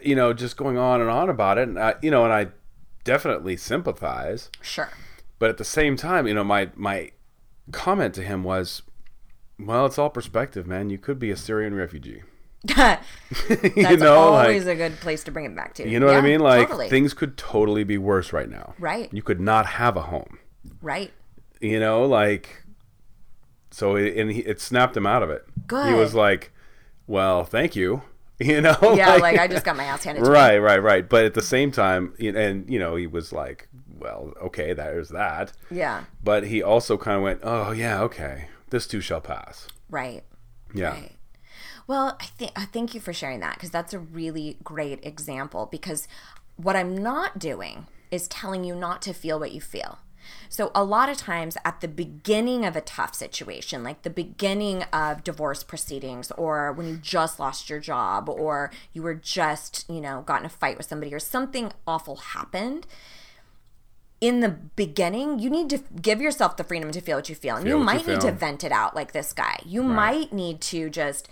you 0.01 0.15
know 0.15 0.33
just 0.33 0.57
going 0.57 0.77
on 0.77 1.01
and 1.01 1.09
on 1.09 1.29
about 1.29 1.57
it 1.57 1.67
and 1.67 1.79
I, 1.79 1.95
you 2.01 2.11
know 2.11 2.23
and 2.23 2.33
I 2.33 2.47
definitely 3.03 3.57
sympathize. 3.57 4.49
Sure. 4.61 4.89
But 5.39 5.49
at 5.49 5.57
the 5.57 5.65
same 5.65 5.95
time, 5.95 6.27
you 6.27 6.33
know, 6.33 6.43
my 6.43 6.69
my 6.75 7.11
comment 7.71 8.13
to 8.15 8.23
him 8.23 8.43
was, 8.43 8.83
"Well, 9.59 9.85
it's 9.85 9.97
all 9.97 10.09
perspective, 10.09 10.67
man. 10.67 10.89
You 10.89 10.97
could 10.97 11.19
be 11.19 11.31
a 11.31 11.37
Syrian 11.37 11.73
refugee. 11.73 12.23
That's 12.65 13.75
you 13.75 13.97
know, 13.97 14.15
always 14.15 14.65
like 14.65 14.75
a 14.75 14.89
good 14.89 14.99
place 15.01 15.23
to 15.25 15.31
bring 15.31 15.45
it 15.45 15.55
back 15.55 15.73
to. 15.75 15.87
you 15.87 15.99
know 15.99 16.05
what 16.05 16.15
I 16.15 16.21
mean? 16.21 16.39
Like 16.39 16.67
totally. 16.67 16.89
things 16.89 17.13
could 17.13 17.37
totally 17.37 17.83
be 17.83 17.97
worse 17.97 18.31
right 18.31 18.49
now. 18.49 18.73
Right. 18.79 19.09
You 19.13 19.21
could 19.21 19.41
not 19.41 19.65
have 19.65 19.97
a 19.97 20.03
home. 20.03 20.39
right. 20.81 21.11
You 21.59 21.79
know, 21.79 22.05
like 22.05 22.63
so, 23.71 23.95
it, 23.95 24.17
and 24.17 24.31
he, 24.31 24.41
it 24.41 24.59
snapped 24.59 24.95
him 24.95 25.05
out 25.05 25.23
of 25.23 25.29
it. 25.29 25.45
Good. 25.65 25.87
He 25.87 25.93
was 25.93 26.13
like, 26.13 26.51
"Well, 27.07 27.43
thank 27.43 27.75
you." 27.75 28.03
You 28.53 28.61
know, 28.61 28.77
Yeah, 28.95 29.15
like 29.15 29.39
I 29.39 29.47
just 29.47 29.65
got 29.65 29.75
my 29.77 29.85
ass 29.85 30.03
handed 30.03 30.23
to 30.23 30.29
me. 30.29 30.35
right, 30.35 30.57
right, 30.57 30.81
right. 30.81 31.07
But 31.07 31.25
at 31.25 31.33
the 31.33 31.41
same 31.41 31.71
time, 31.71 32.13
and 32.19 32.69
you 32.69 32.77
know, 32.79 32.95
he 32.95 33.07
was 33.07 33.31
like, 33.31 33.67
"Well, 33.99 34.33
okay, 34.41 34.73
there's 34.73 35.09
that." 35.09 35.53
Yeah. 35.71 36.05
But 36.23 36.45
he 36.47 36.61
also 36.61 36.97
kind 36.97 37.17
of 37.17 37.23
went, 37.23 37.39
"Oh 37.43 37.71
yeah, 37.71 38.01
okay, 38.03 38.47
this 38.69 38.85
too 38.87 39.01
shall 39.01 39.21
pass." 39.21 39.67
Right. 39.89 40.23
Yeah. 40.73 40.91
Right. 40.91 41.15
Well, 41.87 42.17
I 42.19 42.25
think 42.25 42.51
uh, 42.55 42.65
thank 42.71 42.93
you 42.93 42.99
for 43.01 43.13
sharing 43.13 43.39
that 43.41 43.55
because 43.55 43.69
that's 43.71 43.93
a 43.93 43.99
really 43.99 44.57
great 44.63 45.05
example. 45.05 45.67
Because 45.71 46.07
what 46.57 46.75
I'm 46.75 46.97
not 46.97 47.39
doing 47.39 47.87
is 48.11 48.27
telling 48.27 48.63
you 48.63 48.75
not 48.75 49.01
to 49.03 49.13
feel 49.13 49.39
what 49.39 49.51
you 49.51 49.61
feel. 49.61 49.99
So 50.49 50.71
a 50.75 50.83
lot 50.83 51.09
of 51.09 51.17
times 51.17 51.57
at 51.65 51.81
the 51.81 51.87
beginning 51.87 52.65
of 52.65 52.75
a 52.75 52.81
tough 52.81 53.15
situation, 53.15 53.83
like 53.83 54.03
the 54.03 54.09
beginning 54.09 54.83
of 54.83 55.23
divorce 55.23 55.63
proceedings, 55.63 56.31
or 56.31 56.71
when 56.71 56.87
you 56.87 56.97
just 56.97 57.39
lost 57.39 57.69
your 57.69 57.79
job, 57.79 58.29
or 58.29 58.71
you 58.93 59.01
were 59.01 59.15
just 59.15 59.85
you 59.89 60.01
know 60.01 60.23
got 60.25 60.41
in 60.41 60.45
a 60.45 60.49
fight 60.49 60.77
with 60.77 60.87
somebody, 60.87 61.13
or 61.13 61.19
something 61.19 61.71
awful 61.87 62.17
happened. 62.17 62.85
In 64.21 64.39
the 64.39 64.49
beginning, 64.49 65.39
you 65.39 65.49
need 65.49 65.69
to 65.69 65.79
give 66.01 66.21
yourself 66.21 66.55
the 66.55 66.63
freedom 66.63 66.91
to 66.91 67.01
feel 67.01 67.17
what 67.17 67.27
you 67.27 67.35
feel. 67.35 67.57
And 67.57 67.65
Feel 67.65 67.77
you 67.79 67.85
what 67.85 67.91
you 67.91 67.99
might 67.99 68.07
need 68.07 68.21
to 68.21 68.31
vent 68.31 68.63
it 68.63 68.71
out 68.71 68.95
like 68.95 69.11
this 69.11 69.33
guy. 69.33 69.59
You 69.65 69.83
might 69.83 70.31
need 70.31 70.61
to 70.61 70.89
just 70.89 71.27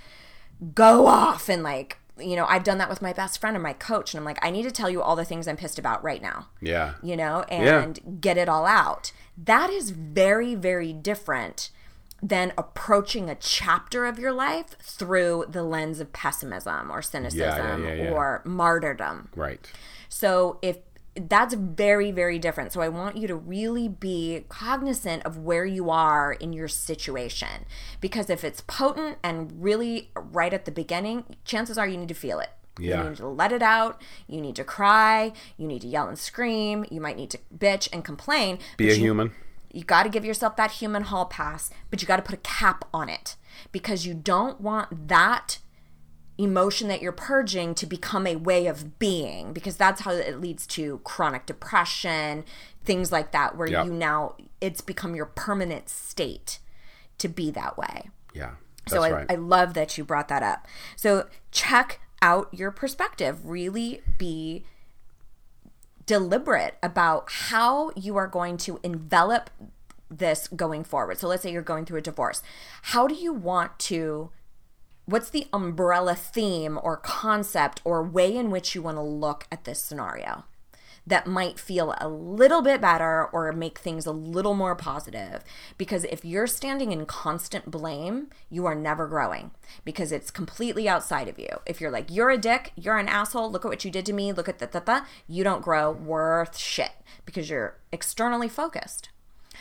go 0.75 1.07
off 1.07 1.49
and 1.49 1.63
like 1.63 1.97
you 2.19 2.35
know 2.35 2.45
i've 2.45 2.63
done 2.63 2.77
that 2.77 2.89
with 2.89 3.01
my 3.01 3.13
best 3.13 3.39
friend 3.39 3.55
and 3.55 3.63
my 3.63 3.73
coach 3.73 4.13
and 4.13 4.19
i'm 4.19 4.25
like 4.25 4.37
i 4.43 4.49
need 4.51 4.63
to 4.63 4.71
tell 4.71 4.89
you 4.89 5.01
all 5.01 5.15
the 5.15 5.25
things 5.25 5.47
i'm 5.47 5.57
pissed 5.57 5.79
about 5.79 6.03
right 6.03 6.21
now 6.21 6.47
Yeah. 6.61 6.93
you 7.01 7.15
know 7.15 7.43
and 7.49 8.19
get 8.21 8.37
it 8.37 8.49
all 8.49 8.65
out 8.65 9.11
that 9.37 9.69
is 9.69 9.91
very 9.91 10.53
very 10.55 10.93
different 10.93 11.69
than 12.21 12.53
approaching 12.57 13.29
a 13.29 13.35
chapter 13.35 14.05
of 14.05 14.19
your 14.19 14.31
life 14.31 14.75
through 14.81 15.45
the 15.49 15.63
lens 15.63 15.99
of 15.99 16.13
pessimism 16.13 16.91
or 16.91 17.01
cynicism 17.01 17.83
yeah, 17.83 17.93
yeah. 17.93 18.11
or 18.11 18.41
martyrdom 18.45 19.29
Right. 19.35 19.71
so 20.09 20.59
if 20.61 20.77
that's 21.15 21.53
very, 21.53 22.11
very 22.11 22.39
different. 22.39 22.71
So 22.71 22.81
I 22.81 22.87
want 22.89 23.17
you 23.17 23.27
to 23.27 23.35
really 23.35 23.87
be 23.89 24.45
cognizant 24.47 25.23
of 25.25 25.37
where 25.37 25.65
you 25.65 25.89
are 25.89 26.31
in 26.31 26.53
your 26.53 26.67
situation. 26.67 27.65
Because 27.99 28.29
if 28.29 28.43
it's 28.43 28.61
potent 28.61 29.17
and 29.23 29.61
really 29.61 30.11
right 30.15 30.53
at 30.53 30.65
the 30.65 30.71
beginning, 30.71 31.35
chances 31.43 31.77
are 31.77 31.87
you 31.87 31.97
need 31.97 32.07
to 32.07 32.13
feel 32.13 32.39
it. 32.39 32.49
Yeah. 32.79 33.03
You 33.03 33.09
need 33.09 33.17
to 33.17 33.27
let 33.27 33.51
it 33.51 33.61
out. 33.61 34.01
You 34.27 34.39
need 34.39 34.55
to 34.55 34.63
cry. 34.63 35.33
You 35.57 35.67
need 35.67 35.81
to 35.81 35.87
yell 35.87 36.07
and 36.07 36.17
scream. 36.17 36.85
You 36.89 37.01
might 37.01 37.17
need 37.17 37.29
to 37.31 37.39
bitch 37.55 37.89
and 37.91 38.05
complain. 38.05 38.59
Be 38.77 38.89
a 38.89 38.93
you- 38.93 39.01
human. 39.01 39.31
you 39.73 39.83
got 39.83 40.03
to 40.03 40.09
give 40.09 40.23
yourself 40.25 40.55
that 40.55 40.71
human 40.71 41.03
hall 41.03 41.25
pass, 41.25 41.69
but 41.89 42.01
you 42.01 42.07
got 42.07 42.17
to 42.17 42.21
put 42.23 42.35
a 42.35 42.37
cap 42.37 42.85
on 42.93 43.09
it 43.09 43.35
because 43.73 44.05
you 44.05 44.13
don't 44.13 44.61
want 44.61 45.09
that 45.09 45.59
emotion 46.41 46.87
that 46.87 47.01
you're 47.01 47.11
purging 47.11 47.75
to 47.75 47.85
become 47.85 48.25
a 48.25 48.35
way 48.35 48.67
of 48.67 48.97
being 48.99 49.53
because 49.53 49.77
that's 49.77 50.01
how 50.01 50.11
it 50.11 50.39
leads 50.41 50.65
to 50.67 50.99
chronic 51.03 51.45
depression, 51.45 52.43
things 52.83 53.11
like 53.11 53.31
that 53.31 53.55
where 53.57 53.67
Yep. 53.67 53.85
you 53.85 53.93
now 53.93 54.35
it's 54.59 54.81
become 54.81 55.15
your 55.15 55.25
permanent 55.25 55.89
state 55.89 56.59
to 57.17 57.27
be 57.27 57.51
that 57.51 57.77
way. 57.77 58.09
Yeah. 58.33 58.51
That's 58.85 58.93
So 58.93 59.03
I, 59.03 59.11
right. 59.11 59.25
I 59.29 59.35
love 59.35 59.73
that 59.75 59.97
you 59.97 60.03
brought 60.03 60.27
that 60.29 60.41
up. 60.43 60.67
So 60.95 61.27
check 61.51 61.99
out 62.21 62.49
your 62.51 62.71
perspective. 62.71 63.45
Really 63.47 64.01
be 64.17 64.65
deliberate 66.05 66.75
about 66.81 67.25
how 67.29 67.91
you 67.95 68.17
are 68.17 68.27
going 68.27 68.57
to 68.57 68.79
envelop 68.83 69.49
this 70.09 70.47
going 70.49 70.83
forward. 70.83 71.17
So 71.17 71.27
let's 71.27 71.43
say 71.43 71.51
you're 71.51 71.61
going 71.61 71.85
through 71.85 71.99
a 71.99 72.01
divorce. 72.01 72.41
How 72.83 73.07
do 73.07 73.15
you 73.15 73.31
want 73.31 73.79
to 73.79 74.31
what's 75.05 75.29
the 75.29 75.47
umbrella 75.51 76.15
theme 76.15 76.79
or 76.81 76.97
concept 76.97 77.81
or 77.83 78.03
way 78.03 78.35
in 78.35 78.51
which 78.51 78.75
you 78.75 78.81
want 78.81 78.97
to 78.97 79.01
look 79.01 79.47
at 79.51 79.63
this 79.63 79.81
scenario 79.81 80.45
that 81.07 81.25
might 81.25 81.59
feel 81.59 81.95
a 81.99 82.07
little 82.07 82.61
bit 82.61 82.79
better 82.79 83.25
or 83.25 83.51
make 83.51 83.79
things 83.79 84.05
a 84.05 84.11
little 84.11 84.53
more 84.53 84.75
positive? 84.75 85.43
Because 85.77 86.03
if 86.05 86.23
you're 86.23 86.47
standing 86.47 86.91
in 86.91 87.05
constant 87.05 87.71
blame 87.71 88.29
you 88.49 88.65
are 88.65 88.75
never 88.75 89.07
growing 89.07 89.51
because 89.83 90.11
it's 90.11 90.31
completely 90.31 90.87
outside 90.87 91.27
of 91.27 91.39
you. 91.39 91.49
If 91.65 91.81
you're 91.81 91.91
like 91.91 92.11
you're 92.11 92.29
a 92.29 92.37
dick. 92.37 92.71
You're 92.75 92.97
an 92.97 93.09
asshole. 93.09 93.51
Look 93.51 93.65
at 93.65 93.69
what 93.69 93.83
you 93.83 93.91
did 93.91 94.05
to 94.05 94.13
me. 94.13 94.31
Look 94.31 94.47
at 94.47 94.59
that 94.59 95.07
you 95.27 95.43
don't 95.43 95.63
grow 95.63 95.91
worth 95.91 96.57
shit 96.57 96.91
because 97.25 97.49
you're 97.49 97.77
externally 97.91 98.49
focused. 98.49 99.09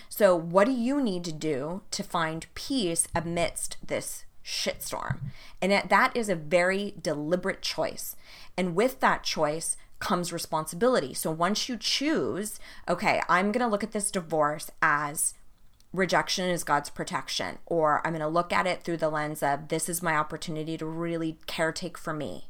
So, 0.08 0.34
what 0.34 0.66
do 0.66 0.72
you 0.72 1.00
need 1.00 1.24
to 1.24 1.32
do 1.32 1.82
to 1.90 2.02
find 2.02 2.46
peace 2.54 3.06
amidst 3.14 3.76
this 3.86 4.24
shitstorm? 4.44 5.18
And 5.60 5.72
that 5.72 5.88
that 5.90 6.16
is 6.16 6.28
a 6.28 6.36
very 6.36 6.94
deliberate 7.00 7.62
choice. 7.62 8.16
And 8.56 8.74
with 8.74 9.00
that 9.00 9.22
choice 9.22 9.76
comes 9.98 10.32
responsibility. 10.32 11.14
So 11.14 11.30
once 11.30 11.68
you 11.68 11.76
choose, 11.76 12.58
okay, 12.88 13.20
I'm 13.28 13.52
going 13.52 13.64
to 13.64 13.70
look 13.70 13.84
at 13.84 13.92
this 13.92 14.10
divorce 14.10 14.70
as 14.82 15.34
rejection 15.92 16.48
is 16.48 16.64
God's 16.64 16.90
protection, 16.90 17.58
or 17.66 18.04
I'm 18.06 18.12
going 18.12 18.20
to 18.20 18.28
look 18.28 18.52
at 18.52 18.66
it 18.66 18.82
through 18.82 18.96
the 18.96 19.10
lens 19.10 19.42
of 19.42 19.68
this 19.68 19.88
is 19.88 20.02
my 20.02 20.16
opportunity 20.16 20.78
to 20.78 20.86
really 20.86 21.38
caretake 21.46 21.96
for 21.96 22.12
me. 22.12 22.48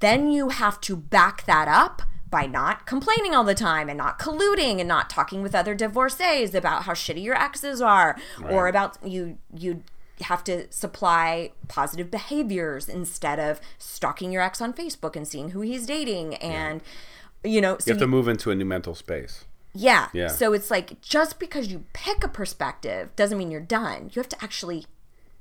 Then 0.00 0.30
you 0.30 0.50
have 0.50 0.80
to 0.82 0.96
back 0.96 1.44
that 1.46 1.68
up 1.68 2.02
by 2.30 2.46
not 2.46 2.84
complaining 2.84 3.34
all 3.34 3.44
the 3.44 3.54
time 3.54 3.88
and 3.88 3.96
not 3.96 4.18
colluding 4.18 4.80
and 4.80 4.88
not 4.88 5.08
talking 5.08 5.40
with 5.40 5.54
other 5.54 5.74
divorcees 5.74 6.54
about 6.54 6.82
how 6.82 6.92
shitty 6.92 7.22
your 7.22 7.36
exes 7.36 7.80
are 7.80 8.18
or 8.50 8.66
about 8.66 8.98
you 9.04 9.38
you 9.54 9.84
have 10.24 10.44
to 10.44 10.70
supply 10.72 11.52
positive 11.68 12.10
behaviors 12.10 12.88
instead 12.88 13.38
of 13.38 13.60
stalking 13.78 14.32
your 14.32 14.42
ex 14.42 14.60
on 14.60 14.72
Facebook 14.72 15.16
and 15.16 15.26
seeing 15.26 15.50
who 15.50 15.60
he's 15.60 15.86
dating 15.86 16.34
and 16.36 16.80
you 17.42 17.60
know 17.60 17.76
so 17.78 17.90
You 17.90 17.94
have 17.94 18.00
to 18.00 18.06
move 18.06 18.28
into 18.28 18.50
a 18.50 18.54
new 18.54 18.64
mental 18.64 18.94
space. 18.94 19.44
yeah. 19.74 20.08
Yeah. 20.12 20.28
So 20.28 20.52
it's 20.52 20.70
like 20.70 21.00
just 21.00 21.38
because 21.38 21.68
you 21.72 21.84
pick 21.92 22.22
a 22.24 22.28
perspective 22.28 23.14
doesn't 23.16 23.36
mean 23.38 23.50
you're 23.50 23.60
done. 23.80 24.10
You 24.12 24.20
have 24.20 24.28
to 24.30 24.42
actually 24.42 24.86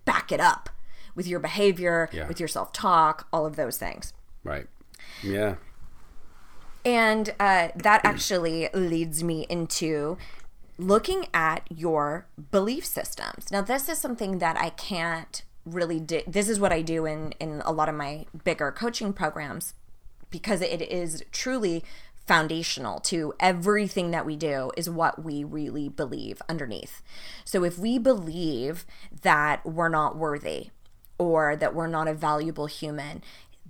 back 0.05 0.31
it 0.31 0.39
up 0.39 0.69
with 1.15 1.27
your 1.27 1.39
behavior, 1.39 2.09
Yeah. 2.11 2.27
with 2.27 2.39
your 2.39 2.47
self 2.49 2.73
talk, 2.73 3.27
all 3.31 3.45
of 3.45 3.55
those 3.55 3.77
things. 3.77 4.13
Right. 4.43 4.67
Yeah. 5.21 5.55
And 6.85 7.29
uh, 7.39 7.69
that 7.75 8.01
actually 8.03 8.67
leads 8.73 9.23
me 9.23 9.45
into 9.49 10.17
looking 10.77 11.27
at 11.33 11.67
your 11.69 12.27
belief 12.51 12.85
systems. 12.85 13.51
Now, 13.51 13.61
this 13.61 13.89
is 13.89 13.97
something 13.97 14.39
that 14.39 14.57
I 14.59 14.69
can't 14.69 15.43
really 15.65 15.99
do. 15.99 16.21
This 16.27 16.49
is 16.49 16.59
what 16.59 16.71
I 16.71 16.81
do 16.81 17.05
in, 17.05 17.33
in 17.39 17.61
a 17.65 17.71
lot 17.71 17.89
of 17.89 17.95
my 17.95 18.25
bigger 18.43 18.71
coaching 18.71 19.13
programs 19.13 19.73
because 20.29 20.61
it 20.61 20.81
is 20.81 21.23
truly 21.31 21.83
foundational 22.25 22.99
to 23.01 23.33
everything 23.39 24.11
that 24.11 24.25
we 24.25 24.35
do 24.35 24.71
is 24.77 24.89
what 24.89 25.23
we 25.23 25.43
really 25.43 25.89
believe 25.89 26.41
underneath. 26.47 27.01
So 27.43 27.63
if 27.63 27.77
we 27.77 27.97
believe 27.97 28.85
that 29.21 29.65
we're 29.65 29.89
not 29.89 30.15
worthy 30.15 30.69
or 31.17 31.55
that 31.55 31.75
we're 31.75 31.87
not 31.87 32.07
a 32.07 32.13
valuable 32.13 32.67
human, 32.67 33.21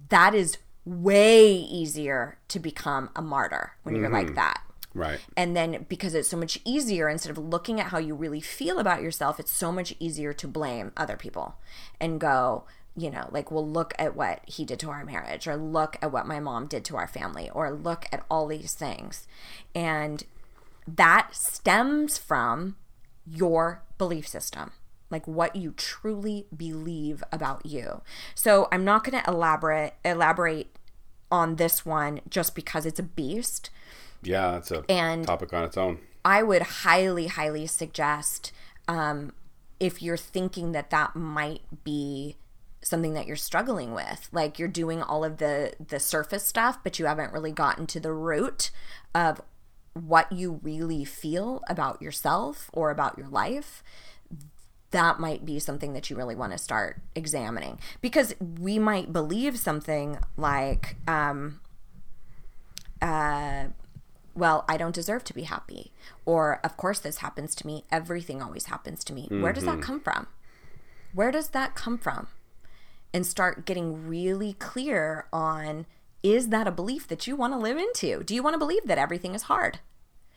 that 0.09 0.35
is 0.35 0.57
way 0.85 1.51
easier 1.53 2.37
to 2.49 2.59
become 2.59 3.09
a 3.15 3.21
martyr 3.21 3.73
when 3.83 3.95
you're 3.95 4.09
like 4.09 4.27
mm-hmm. 4.27 4.35
that. 4.35 4.61
Right. 4.93 5.19
And 5.35 5.55
then 5.55 5.85
because 5.89 6.13
it's 6.13 6.29
so 6.29 6.37
much 6.37 6.59
easier, 6.65 7.09
instead 7.09 7.31
of 7.31 7.37
looking 7.37 7.79
at 7.79 7.87
how 7.87 7.97
you 7.97 8.13
really 8.13 8.41
feel 8.41 8.79
about 8.79 9.01
yourself, 9.01 9.39
it's 9.39 9.51
so 9.51 9.71
much 9.71 9.95
easier 9.99 10.33
to 10.33 10.47
blame 10.47 10.91
other 10.95 11.17
people 11.17 11.55
and 11.99 12.19
go, 12.19 12.65
you 12.95 13.09
know, 13.09 13.27
like, 13.31 13.49
well, 13.49 13.67
look 13.67 13.93
at 13.97 14.15
what 14.15 14.41
he 14.45 14.65
did 14.65 14.79
to 14.79 14.89
our 14.89 15.03
marriage, 15.03 15.47
or 15.47 15.55
look 15.55 15.97
at 16.01 16.11
what 16.11 16.27
my 16.27 16.39
mom 16.39 16.67
did 16.67 16.85
to 16.85 16.95
our 16.95 17.07
family, 17.07 17.49
or 17.49 17.71
look 17.71 18.05
at 18.11 18.23
all 18.29 18.45
these 18.45 18.73
things. 18.73 19.27
And 19.73 20.23
that 20.87 21.29
stems 21.33 22.17
from 22.17 22.75
your 23.25 23.81
belief 23.97 24.27
system, 24.27 24.71
like 25.09 25.27
what 25.27 25.55
you 25.55 25.73
truly 25.75 26.45
believe 26.55 27.23
about 27.31 27.65
you. 27.65 28.01
So 28.35 28.67
I'm 28.71 28.85
not 28.85 29.03
going 29.03 29.21
to 29.23 29.29
elaborate 29.29 29.93
elaborate 30.05 30.75
on 31.31 31.55
this 31.55 31.83
one 31.83 32.21
just 32.29 32.53
because 32.53 32.85
it's 32.85 32.99
a 32.99 33.03
beast. 33.03 33.71
Yeah, 34.23 34.51
that's 34.51 34.71
a 34.71 34.83
And- 34.89 35.25
topic 35.27 35.53
on 35.53 35.63
its 35.65 35.77
own. 35.77 35.99
I 36.25 36.41
would 36.41 36.61
highly, 36.61 37.27
highly 37.27 37.67
suggest 37.67 38.51
um, 38.87 39.33
if 39.79 40.01
you're 40.01 40.15
thinking 40.17 40.71
that 40.71 40.89
that 40.89 41.15
might 41.15 41.83
be 41.83 42.37
something 42.81 43.13
that 43.13 43.27
you're 43.27 43.35
struggling 43.35 43.93
with, 43.93 44.29
like 44.31 44.57
you're 44.59 44.67
doing 44.69 45.01
all 45.01 45.23
of 45.25 45.37
the 45.37 45.73
the 45.85 45.99
surface 45.99 46.45
stuff, 46.45 46.79
but 46.83 46.99
you 46.99 47.05
haven't 47.05 47.33
really 47.33 47.51
gotten 47.51 47.87
to 47.87 47.99
the 47.99 48.13
root 48.13 48.71
of 49.13 49.41
what 49.93 50.31
you 50.31 50.59
really 50.63 51.03
feel 51.05 51.61
about 51.69 52.01
yourself 52.01 52.69
or 52.73 52.89
about 52.89 53.17
your 53.17 53.27
life. 53.27 53.83
That 54.91 55.19
might 55.19 55.45
be 55.45 55.59
something 55.59 55.93
that 55.93 56.09
you 56.09 56.15
really 56.15 56.35
want 56.35 56.51
to 56.53 56.57
start 56.57 57.01
examining 57.15 57.79
because 58.01 58.33
we 58.39 58.79
might 58.79 59.11
believe 59.11 59.57
something 59.59 60.19
like, 60.37 60.95
um, 61.07 61.59
well, 64.35 64.65
I 64.67 64.77
don't 64.77 64.95
deserve 64.95 65.23
to 65.25 65.33
be 65.33 65.43
happy. 65.43 65.91
Or, 66.25 66.59
of 66.63 66.77
course, 66.77 66.99
this 66.99 67.17
happens 67.17 67.55
to 67.55 67.67
me. 67.67 67.83
Everything 67.91 68.41
always 68.41 68.65
happens 68.65 69.03
to 69.05 69.13
me. 69.13 69.27
Where 69.29 69.53
does 69.53 69.65
that 69.65 69.73
mm-hmm. 69.73 69.81
come 69.81 69.99
from? 69.99 70.27
Where 71.13 71.31
does 71.31 71.49
that 71.49 71.75
come 71.75 71.97
from? 71.97 72.27
And 73.13 73.25
start 73.25 73.65
getting 73.65 74.07
really 74.07 74.53
clear 74.53 75.27
on 75.31 75.85
is 76.23 76.47
that 76.49 76.67
a 76.67 76.71
belief 76.71 77.07
that 77.09 77.27
you 77.27 77.35
want 77.35 77.53
to 77.53 77.59
live 77.59 77.77
into? 77.77 78.23
Do 78.23 78.33
you 78.33 78.41
want 78.41 78.53
to 78.53 78.59
believe 78.59 78.85
that 78.85 78.97
everything 78.97 79.35
is 79.35 79.43
hard? 79.43 79.79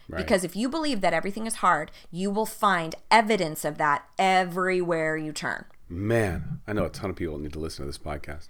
Right. 0.08 0.18
Because 0.18 0.44
if 0.44 0.54
you 0.54 0.68
believe 0.68 1.00
that 1.00 1.14
everything 1.14 1.46
is 1.46 1.56
hard, 1.56 1.90
you 2.10 2.30
will 2.30 2.46
find 2.46 2.94
evidence 3.10 3.64
of 3.64 3.78
that 3.78 4.04
everywhere 4.18 5.16
you 5.16 5.32
turn. 5.32 5.64
Man, 5.88 6.60
I 6.66 6.72
know 6.72 6.84
a 6.84 6.90
ton 6.90 7.10
of 7.10 7.16
people 7.16 7.38
need 7.38 7.52
to 7.52 7.58
listen 7.58 7.84
to 7.84 7.86
this 7.86 7.98
podcast. 7.98 8.48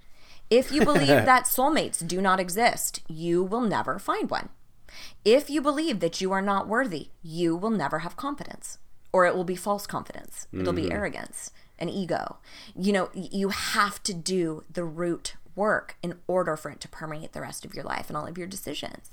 If 0.48 0.72
you 0.72 0.84
believe 0.84 1.06
that 1.08 1.44
soulmates 1.44 2.06
do 2.06 2.20
not 2.20 2.40
exist, 2.40 3.00
you 3.08 3.42
will 3.42 3.60
never 3.60 3.98
find 3.98 4.30
one. 4.30 4.48
If 5.26 5.50
you 5.50 5.60
believe 5.60 5.98
that 5.98 6.20
you 6.20 6.30
are 6.30 6.40
not 6.40 6.68
worthy, 6.68 7.08
you 7.20 7.56
will 7.56 7.70
never 7.70 7.98
have 7.98 8.14
confidence, 8.14 8.78
or 9.12 9.26
it 9.26 9.34
will 9.34 9.42
be 9.42 9.56
false 9.56 9.84
confidence. 9.84 10.46
It'll 10.52 10.72
be 10.72 10.82
mm-hmm. 10.82 10.92
arrogance 10.92 11.50
and 11.80 11.90
ego. 11.90 12.36
You 12.76 12.92
know, 12.92 13.10
you 13.12 13.48
have 13.48 14.00
to 14.04 14.14
do 14.14 14.62
the 14.72 14.84
root 14.84 15.34
work 15.56 15.96
in 16.00 16.14
order 16.28 16.56
for 16.56 16.70
it 16.70 16.80
to 16.82 16.88
permeate 16.88 17.32
the 17.32 17.40
rest 17.40 17.64
of 17.64 17.74
your 17.74 17.82
life 17.82 18.08
and 18.08 18.16
all 18.16 18.28
of 18.28 18.38
your 18.38 18.46
decisions. 18.46 19.10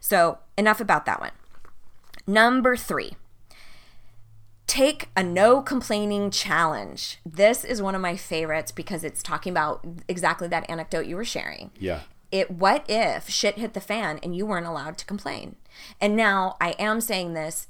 So, 0.00 0.38
enough 0.56 0.80
about 0.80 1.06
that 1.06 1.18
one. 1.18 1.32
Number 2.24 2.76
three, 2.76 3.16
take 4.68 5.08
a 5.16 5.24
no 5.24 5.60
complaining 5.60 6.30
challenge. 6.30 7.18
This 7.26 7.64
is 7.64 7.82
one 7.82 7.96
of 7.96 8.00
my 8.00 8.16
favorites 8.16 8.70
because 8.70 9.02
it's 9.02 9.24
talking 9.24 9.50
about 9.50 9.84
exactly 10.06 10.46
that 10.46 10.70
anecdote 10.70 11.06
you 11.06 11.16
were 11.16 11.24
sharing 11.24 11.72
Yeah. 11.80 12.02
It 12.32 12.50
what 12.50 12.84
if 12.88 13.28
shit 13.28 13.56
hit 13.58 13.74
the 13.74 13.80
fan 13.80 14.18
and 14.22 14.34
you 14.34 14.44
weren't 14.46 14.66
allowed 14.66 14.96
to 14.98 15.04
complain 15.06 15.54
and 16.00 16.16
now 16.16 16.56
i 16.60 16.70
am 16.78 17.00
saying 17.00 17.34
this 17.34 17.68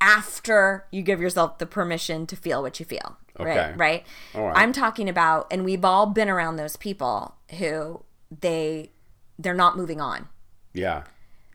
after 0.00 0.84
you 0.90 1.02
give 1.02 1.20
yourself 1.20 1.58
the 1.58 1.66
permission 1.66 2.26
to 2.26 2.36
feel 2.36 2.62
what 2.62 2.78
you 2.80 2.86
feel 2.86 3.16
Okay. 3.40 3.50
right 3.58 3.76
right 3.76 4.06
right. 4.34 4.56
i'm 4.56 4.72
talking 4.72 5.08
about 5.08 5.46
and 5.50 5.64
we've 5.64 5.84
all 5.84 6.06
been 6.06 6.28
around 6.28 6.56
those 6.56 6.76
people 6.76 7.34
who 7.58 8.04
they 8.40 8.90
they're 9.38 9.54
not 9.54 9.76
moving 9.76 10.00
on 10.00 10.28
Yeah. 10.72 11.02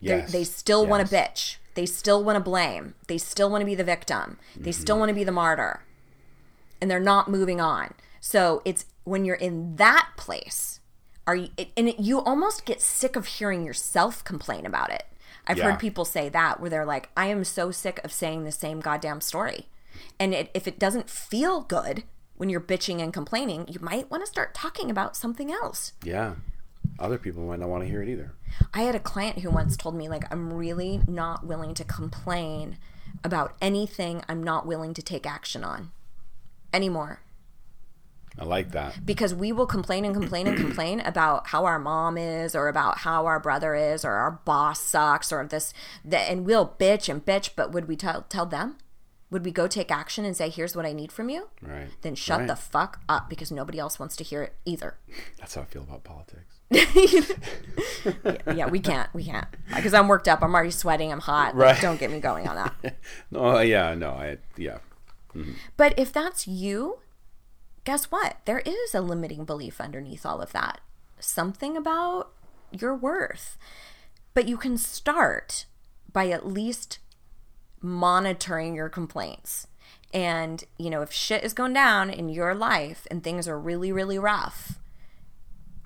Yes. 0.02 0.32
they 0.32 0.44
still 0.44 0.86
want 0.86 1.08
to 1.08 1.16
bitch 1.16 1.56
they 1.76 1.86
still 1.86 2.22
want 2.24 2.36
to 2.36 2.42
blame 2.42 2.96
they 3.08 3.18
still 3.18 3.50
want 3.50 3.62
to 3.62 3.66
be 3.66 3.76
the 3.76 3.84
victim 3.86 4.38
they 4.58 4.72
still 4.74 4.96
Mm-hmm. 4.96 5.00
want 5.00 5.10
to 5.10 5.14
be 5.16 5.24
the 5.24 5.32
martyr 5.32 5.84
and 6.82 6.90
they're 6.92 7.00
not 7.00 7.30
moving 7.30 7.62
on 7.62 7.94
so 8.20 8.62
it's 8.66 8.86
when 9.06 9.24
you're 9.24 9.36
in 9.36 9.78
that 9.78 10.10
place 10.18 10.79
are 11.30 11.36
you 11.36 11.50
and 11.78 11.90
it, 11.90 12.00
you 12.00 12.20
almost 12.20 12.66
get 12.66 12.82
sick 12.82 13.16
of 13.16 13.26
hearing 13.38 13.64
yourself 13.66 14.24
complain 14.24 14.66
about 14.66 14.90
it 14.92 15.04
i've 15.48 15.58
Yeah. 15.58 15.66
heard 15.72 15.80
people 15.80 16.04
say 16.06 16.28
that 16.30 16.60
where 16.60 16.70
they're 16.72 16.86
like 16.96 17.10
i 17.16 17.28
am 17.28 17.44
so 17.44 17.70
sick 17.70 18.00
of 18.04 18.12
saying 18.12 18.44
the 18.44 18.52
same 18.52 18.80
goddamn 18.80 19.22
story 19.22 19.68
and 20.20 20.34
it, 20.34 20.50
if 20.56 20.68
it 20.68 20.80
doesn't 20.80 21.10
feel 21.10 21.62
good 21.62 22.04
when 22.38 22.50
you're 22.50 22.60
bitching 22.74 23.00
and 23.02 23.14
complaining 23.14 23.68
you 23.70 23.80
might 23.80 24.10
want 24.10 24.24
to 24.24 24.32
start 24.32 24.56
talking 24.56 24.90
about 24.90 25.16
something 25.16 25.52
else 25.52 25.94
Yeah. 26.04 26.34
Other 26.98 27.18
people 27.18 27.44
might 27.44 27.60
not 27.60 27.70
want 27.70 27.84
to 27.84 27.90
hear 27.90 28.02
it 28.02 28.10
either. 28.10 28.34
I 28.74 28.82
had 28.82 28.96
a 28.96 29.00
client 29.00 29.40
who 29.40 29.50
once 29.50 29.78
told 29.78 29.96
me, 29.96 30.10
like, 30.10 30.26
I'm 30.34 30.52
really 30.52 31.02
not 31.08 31.46
willing 31.46 31.74
to 31.76 31.86
complain 31.86 32.78
about 33.24 33.56
anything 33.62 34.22
I'm 34.28 34.44
not 34.44 34.66
willing 34.66 34.94
to 34.96 35.02
take 35.02 35.26
action 35.26 35.64
on 35.64 35.92
anymore. 36.74 37.22
I 38.38 38.46
like 38.46 38.72
that. 38.72 39.06
Because 39.06 39.34
we 39.34 39.52
will 39.52 39.66
complain 39.66 40.06
and 40.06 40.14
complain 40.14 40.48
and 40.48 40.56
complain 40.58 41.00
about 41.02 41.48
how 41.48 41.66
our 41.66 41.80
mom 41.80 42.18
is, 42.18 42.56
or 42.56 42.68
about 42.68 43.00
how 43.00 43.26
our 43.26 43.40
brother 43.40 43.76
is, 43.76 44.06
or 44.06 44.12
our 44.14 44.32
boss 44.46 44.80
sucks, 44.82 45.32
or 45.32 45.46
this, 45.46 45.74
that, 46.06 46.30
and 46.30 46.46
we'll 46.46 46.76
bitch 46.80 47.10
and 47.10 47.26
bitch. 47.26 47.50
But 47.56 47.72
would 47.72 47.88
we 47.88 47.96
tell 47.96 48.24
tell 48.30 48.46
them? 48.46 48.78
Would 49.32 49.46
we 49.46 49.52
go 49.52 49.68
take 49.68 49.92
action 49.92 50.26
and 50.26 50.36
say, 50.36 50.50
"Here's 50.50 50.76
what 50.76 50.86
I 50.86 50.94
need 50.94 51.12
from 51.12 51.30
you"? 51.30 51.50
Right. 51.62 51.88
Then 52.02 52.16
shut 52.16 52.40
Right. 52.40 52.48
the 52.48 52.56
fuck 52.56 53.02
up 53.08 53.30
because 53.30 53.52
nobody 53.52 53.78
else 53.78 54.00
wants 54.00 54.16
to 54.18 54.24
hear 54.24 54.42
it 54.42 54.56
either. 54.66 54.96
That's 55.38 55.54
how 55.56 55.62
I 55.62 55.66
feel 55.66 55.84
about 55.84 56.04
politics. 56.04 56.56
yeah, 58.56 58.68
we 58.68 58.80
can't. 58.80 59.14
We 59.14 59.24
can't. 59.26 59.48
Because 59.76 59.94
I'm 59.94 60.08
worked 60.08 60.28
up. 60.28 60.42
I'm 60.42 60.54
already 60.54 60.72
sweating. 60.72 61.12
I'm 61.12 61.20
hot. 61.20 61.56
Like, 61.56 61.82
don't 61.82 62.00
get 62.00 62.12
me 62.12 62.20
going 62.20 62.48
on 62.48 62.56
that. 62.56 62.96
No, 63.32 63.60
yeah, 63.60 63.94
no, 63.96 64.12
I, 64.12 64.38
yeah. 64.58 64.80
Mm-hmm. 65.36 65.52
But 65.78 65.98
if 65.98 66.12
that's 66.12 66.48
you, 66.48 67.00
guess 67.90 68.12
what? 68.12 68.38
There 68.46 68.60
is 68.60 68.94
a 68.94 69.02
limiting 69.02 69.46
belief 69.46 69.82
underneath 69.82 70.24
all 70.24 70.44
of 70.44 70.52
that. 70.52 70.80
Something 71.20 71.76
about 71.76 72.32
your 72.72 72.94
worth. 72.94 73.58
But 74.36 74.48
you 74.48 74.58
can 74.58 74.78
start 74.78 75.66
by 76.14 76.30
at 76.30 76.46
least 76.46 77.00
monitoring 77.82 78.76
your 78.76 78.90
complaints. 78.90 79.66
And, 80.14 80.64
you 80.78 80.92
know, 80.92 81.02
if 81.02 81.12
shit 81.12 81.44
is 81.44 81.54
going 81.54 81.74
down 81.74 82.12
in 82.12 82.30
your 82.30 82.54
life 82.54 83.08
and 83.10 83.24
things 83.24 83.48
are 83.48 83.60
really, 83.60 83.92
really 83.92 84.20
rough, 84.20 84.79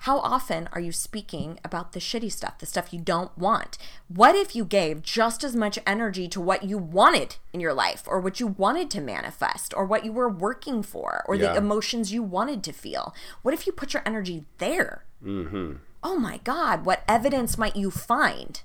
How 0.04 0.18
often 0.18 0.68
are 0.74 0.82
you 0.82 0.92
speaking 0.92 1.58
about 1.64 1.92
the 1.92 1.98
shitty 1.98 2.30
stuff, 2.30 2.58
the 2.58 2.66
stuff 2.66 2.92
you 2.92 3.00
don't 3.00 3.36
want? 3.38 3.78
What 4.08 4.34
if 4.36 4.54
you 4.54 4.66
gave 4.66 5.00
just 5.00 5.42
as 5.42 5.56
much 5.56 5.78
energy 5.86 6.28
to 6.28 6.42
what 6.42 6.62
you 6.62 6.76
wanted 6.76 7.36
in 7.54 7.60
your 7.60 7.72
life 7.72 8.02
or 8.06 8.20
what 8.20 8.38
you 8.38 8.46
wanted 8.46 8.90
to 8.90 9.00
manifest 9.00 9.72
or 9.74 9.86
what 9.86 10.04
you 10.04 10.12
were 10.12 10.28
working 10.28 10.82
for 10.82 11.24
or 11.26 11.36
Yeah. 11.36 11.52
the 11.52 11.56
emotions 11.58 12.12
you 12.12 12.22
wanted 12.22 12.62
to 12.64 12.72
feel? 12.72 13.14
What 13.40 13.54
if 13.54 13.66
you 13.66 13.72
put 13.72 13.94
your 13.94 14.02
energy 14.04 14.44
there? 14.58 15.06
Mm-hmm. 15.24 15.76
Oh 16.02 16.18
my 16.18 16.36
God, 16.44 16.84
what 16.84 17.02
evidence 17.08 17.56
might 17.56 17.74
you 17.74 17.90
find 17.90 18.60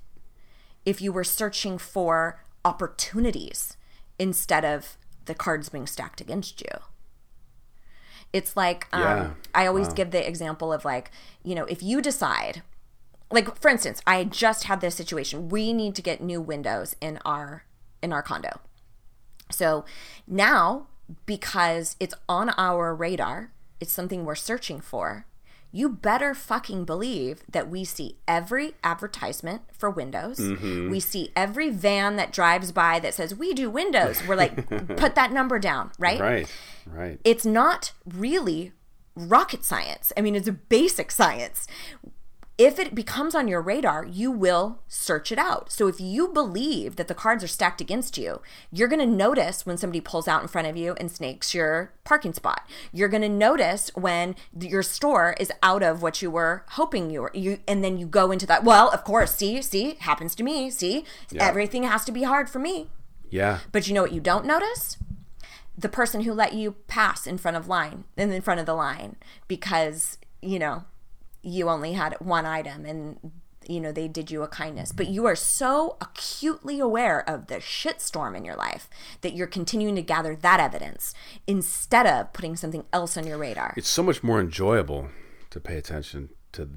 if 0.86 1.02
you 1.02 1.13
were 1.13 1.23
searching 1.23 1.78
for 1.78 2.43
opportunities 2.65 3.78
instead 4.17 4.65
of 4.65 4.97
the 5.23 5.36
cards 5.36 5.69
being 5.69 5.88
stacked 5.88 6.19
against 6.19 6.60
you? 6.60 6.82
It's 8.31 8.55
like 8.55 8.87
um, 8.91 9.01
Yeah. 9.01 9.29
I 9.55 9.65
always 9.67 9.89
give 9.89 10.11
the 10.11 10.27
example 10.27 10.71
of 10.71 10.85
like, 10.85 11.11
you 11.43 11.55
know, 11.55 11.65
if 11.65 11.81
you 11.81 12.01
decide, 12.01 12.61
like 13.31 13.59
for 13.59 13.69
instance, 13.69 14.01
I 14.05 14.23
just 14.23 14.65
had 14.65 14.81
this 14.81 14.95
situation. 14.95 15.49
We 15.49 15.73
need 15.73 15.95
to 15.95 16.01
get 16.01 16.21
new 16.21 16.41
windows 16.41 16.95
in 17.01 17.19
our 17.25 17.63
in 18.01 18.13
our 18.13 18.21
condo. 18.21 18.59
So 19.51 19.83
now, 20.27 20.87
because 21.25 21.95
it's 21.99 22.13
on 22.27 22.49
our 22.51 22.93
radar, 22.93 23.51
it's 23.79 23.91
something 23.91 24.25
we're 24.25 24.35
searching 24.35 24.79
for. 24.79 25.25
You 25.71 25.89
better 25.89 26.34
fucking 26.34 26.86
believe 26.86 27.43
that 27.49 27.69
we 27.69 27.84
see 27.84 28.17
every 28.27 28.73
advertisement 28.84 29.62
for 29.71 29.89
windows. 29.89 30.39
Mm-hmm. 30.39 30.89
We 30.89 30.99
see 30.99 31.32
every 31.36 31.69
van 31.69 32.15
that 32.15 32.34
drives 32.34 32.71
by 32.71 32.99
that 32.99 33.13
says, 33.13 33.36
We 33.36 33.53
do 33.53 33.69
windows. 33.69 34.25
We're 34.27 34.36
like, 34.36 34.67
put 34.97 35.15
that 35.15 35.32
number 35.32 35.60
down, 35.60 35.91
right? 35.99 36.19
Right. 36.19 36.55
Right. 36.88 37.19
it's 37.23 37.45
not 37.45 37.91
really 38.03 38.71
rocket 39.15 39.63
science. 39.63 40.12
I 40.17 40.21
mean, 40.21 40.36
it's 40.36 40.47
a 40.47 40.53
basic 40.53 41.12
science. 41.12 41.67
If 42.60 42.78
it 42.78 42.93
becomes 42.93 43.36
on 43.36 43.48
your 43.48 43.62
radar, 43.62 44.06
you 44.06 44.30
will 44.30 44.80
search 44.89 45.32
it 45.32 45.39
out. 45.39 45.72
So 45.72 45.88
if 45.88 46.02
you 46.02 46.28
believe 46.28 46.98
that 46.98 47.08
the 47.08 47.15
cards 47.15 47.41
are 47.41 47.48
stacked 47.48 47.80
against 47.80 48.17
you, 48.17 48.41
you're 48.69 48.89
going 48.89 49.00
to 49.00 49.06
notice 49.06 49.65
when 49.65 49.78
somebody 49.78 50.02
pulls 50.02 50.28
out 50.28 50.41
in 50.41 50.50
front 50.50 50.67
of 50.67 50.76
you 50.76 50.93
and 51.00 51.10
snakes 51.10 51.54
your 51.54 51.93
parking 52.04 52.34
spot. 52.34 52.67
You're 52.91 53.08
going 53.08 53.22
to 53.22 53.30
notice 53.30 53.91
when 53.95 54.36
your 54.60 54.84
store 54.84 55.38
is 55.39 55.54
out 55.63 55.84
of 55.84 56.02
what 56.02 56.22
you 56.22 56.30
were 56.30 56.65
hoping 56.72 57.10
you 57.10 57.22
were. 57.22 57.32
You 57.34 57.60
and 57.65 57.82
then 57.82 57.98
you 57.98 58.06
go 58.06 58.30
into 58.30 58.45
that. 58.48 58.65
Well, 58.65 58.89
of 58.89 59.06
course, 59.06 59.36
see, 59.36 59.62
see, 59.62 59.95
happens 60.02 60.36
to 60.36 60.43
me. 60.43 60.69
See, 60.69 61.06
everything 61.38 61.84
has 61.84 62.04
to 62.04 62.12
be 62.12 62.24
hard 62.24 62.50
for 62.50 62.60
me. 62.60 62.89
Yeah. 63.30 63.60
But 63.72 63.88
you 63.88 63.93
know 63.93 64.02
what 64.02 64.12
you 64.12 64.19
don't 64.19 64.45
notice? 64.45 64.98
The 65.78 65.88
person 65.88 66.24
who 66.24 66.34
let 66.34 66.52
you 66.52 66.74
pass 66.88 67.26
in 67.26 67.38
front 67.38 67.56
of 67.56 67.69
line 67.69 68.04
and 68.17 68.34
in 68.34 68.41
front 68.41 68.60
of 68.60 68.65
the 68.65 68.74
line 68.74 69.15
because, 69.48 70.17
you 70.41 70.60
know, 70.60 70.84
you 71.41 71.69
only 71.69 71.93
had 71.93 72.15
one 72.19 72.45
item 72.45 72.86
and 72.86 73.32
you 73.67 73.80
know 73.80 73.91
they 73.91 74.08
did 74.08 74.32
you 74.32 74.41
a 74.41 74.47
kindness. 74.47 74.91
But 74.91 75.08
you 75.10 75.25
are 75.25 75.36
so 75.36 75.97
acutely 76.02 76.80
aware 76.80 77.28
of 77.30 77.47
the 77.47 77.56
shitstorm 77.56 78.36
in 78.36 78.43
your 78.43 78.56
life 78.56 78.89
that 79.21 79.34
you're 79.34 79.47
continuing 79.47 79.95
to 79.95 80.02
gather 80.02 80.36
that 80.36 80.60
evidence 80.60 81.13
instead 81.45 82.08
of 82.08 82.34
putting 82.34 82.56
something 82.56 82.86
else 82.91 83.15
on 83.15 83.28
your 83.28 83.38
radar. 83.38 83.73
It's 83.78 83.88
so 83.89 84.02
much 84.04 84.23
more 84.23 84.39
enjoyable 84.39 85.10
to 85.52 85.60
pay 85.60 85.78
attention 85.78 86.30
to 86.54 86.69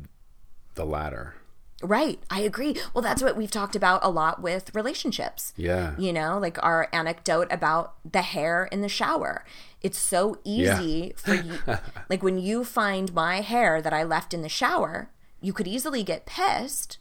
the 0.75 0.85
latter. 0.85 1.35
right. 1.83 2.19
I 2.31 2.41
agree. 2.41 2.77
Well 2.95 3.03
that's 3.03 3.23
what 3.23 3.37
we've 3.37 3.51
talked 3.51 3.75
about 3.77 4.01
a 4.05 4.11
lot 4.11 4.43
with 4.43 4.75
relationships. 4.75 5.53
Yeah. 5.57 5.95
you 5.99 6.13
know 6.13 6.39
like 6.39 6.63
our 6.63 6.89
anecdote 6.93 7.49
about 7.51 7.95
the 8.11 8.23
hair 8.23 8.69
in 8.71 8.83
the 8.83 8.89
shower 8.89 9.45
it's 9.83 9.99
so 9.99 10.39
easy 10.45 11.13
for 11.17 11.35
you 11.35 11.59
like 12.11 12.23
when 12.23 12.39
you 12.39 12.65
find 12.65 13.13
my 13.15 13.41
hair 13.41 13.81
that 13.83 13.93
i 13.93 14.03
left 14.03 14.33
in 14.35 14.43
the 14.43 14.49
shower 14.49 15.11
you 15.41 15.53
could 15.53 15.67
easily 15.67 16.03
get 16.03 16.27
pissed 16.27 16.99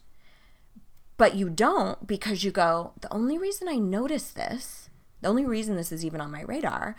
but 1.16 1.34
you 1.34 1.48
don't 1.48 2.06
because 2.06 2.44
you 2.44 2.50
go 2.50 2.92
the 3.00 3.12
only 3.12 3.38
reason 3.38 3.68
i 3.68 3.76
notice 3.76 4.30
this 4.30 4.88
the 5.20 5.28
only 5.28 5.44
reason 5.44 5.76
this 5.76 5.92
is 5.92 6.04
even 6.04 6.20
on 6.20 6.30
my 6.30 6.42
radar 6.42 6.96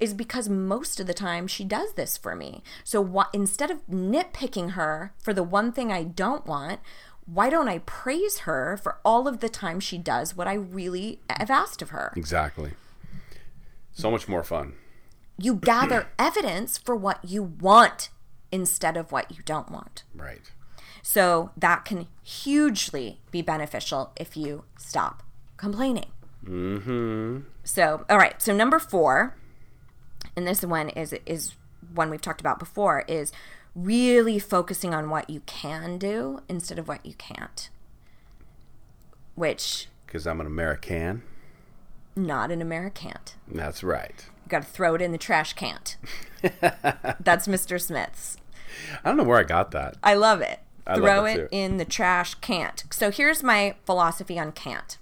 is 0.00 0.14
because 0.14 0.48
most 0.48 0.98
of 0.98 1.06
the 1.06 1.12
time 1.12 1.46
she 1.46 1.64
does 1.64 1.92
this 1.92 2.16
for 2.16 2.34
me 2.34 2.62
so 2.84 3.00
what 3.00 3.28
instead 3.34 3.70
of 3.70 3.86
nitpicking 3.86 4.70
her 4.70 5.12
for 5.22 5.34
the 5.34 5.42
one 5.42 5.72
thing 5.72 5.92
i 5.92 6.02
don't 6.02 6.46
want 6.46 6.80
why 7.26 7.50
don't 7.50 7.68
i 7.68 7.78
praise 7.80 8.40
her 8.40 8.76
for 8.76 8.98
all 9.04 9.28
of 9.28 9.40
the 9.40 9.48
time 9.48 9.78
she 9.78 9.98
does 9.98 10.34
what 10.34 10.48
i 10.48 10.54
really 10.54 11.20
have 11.28 11.50
asked 11.50 11.82
of 11.82 11.90
her 11.90 12.12
Exactly. 12.16 12.72
So 13.92 14.10
much 14.10 14.28
more 14.28 14.42
fun. 14.42 14.74
You 15.40 15.54
gather 15.54 16.08
evidence 16.18 16.78
for 16.78 16.94
what 16.96 17.18
you 17.24 17.42
want 17.42 18.10
instead 18.52 18.96
of 18.96 19.12
what 19.12 19.30
you 19.30 19.42
don't 19.44 19.70
want 19.70 20.02
Right. 20.14 20.50
so 21.02 21.50
that 21.56 21.84
can 21.84 22.06
hugely 22.22 23.20
be 23.30 23.42
beneficial 23.42 24.12
if 24.16 24.36
you 24.36 24.64
stop 24.76 25.22
complaining. 25.56 26.06
Mm-hmm. 26.44 27.40
So, 27.64 28.04
all 28.08 28.18
right. 28.18 28.40
So 28.40 28.54
number 28.54 28.78
four, 28.78 29.36
and 30.34 30.46
this 30.46 30.62
one 30.64 30.88
is 30.90 31.12
is 31.26 31.54
one 31.94 32.08
we've 32.10 32.20
talked 32.22 32.40
about 32.40 32.58
before, 32.58 33.04
is 33.06 33.30
really 33.74 34.38
focusing 34.38 34.94
on 34.94 35.10
what 35.10 35.28
you 35.30 35.40
can 35.46 35.98
do 35.98 36.40
instead 36.48 36.78
of 36.78 36.88
what 36.88 37.04
you 37.04 37.14
can't. 37.14 37.68
Which 39.34 39.86
Because 40.06 40.26
I'm 40.26 40.40
an 40.40 40.46
American. 40.46 41.22
Not 42.26 42.50
an 42.50 42.62
Americant. 42.62 43.36
That's 43.48 43.82
right. 43.82 44.26
You 44.44 44.48
got 44.48 44.62
to 44.62 44.68
throw 44.68 44.94
it 44.94 45.02
in 45.02 45.12
the 45.12 45.18
trash 45.18 45.52
can't. 45.54 45.96
That's 47.20 47.46
Mr. 47.46 47.80
Smith's. 47.80 48.36
I 49.04 49.08
don't 49.08 49.16
know 49.16 49.24
where 49.24 49.38
I 49.38 49.44
got 49.44 49.70
that. 49.72 49.96
I 50.02 50.14
love 50.14 50.40
it. 50.40 50.60
I 50.86 50.94
love 50.94 51.02
Throw 51.02 51.24
it 51.26 51.32
it, 51.32 51.36
too. 51.36 51.48
in 51.52 51.76
the 51.76 51.84
trash 51.84 52.34
can't. 52.36 52.84
So 52.90 53.10
here's 53.10 53.42
my 53.42 53.74
philosophy 53.84 54.38
on 54.38 54.52
can't. 54.52 54.98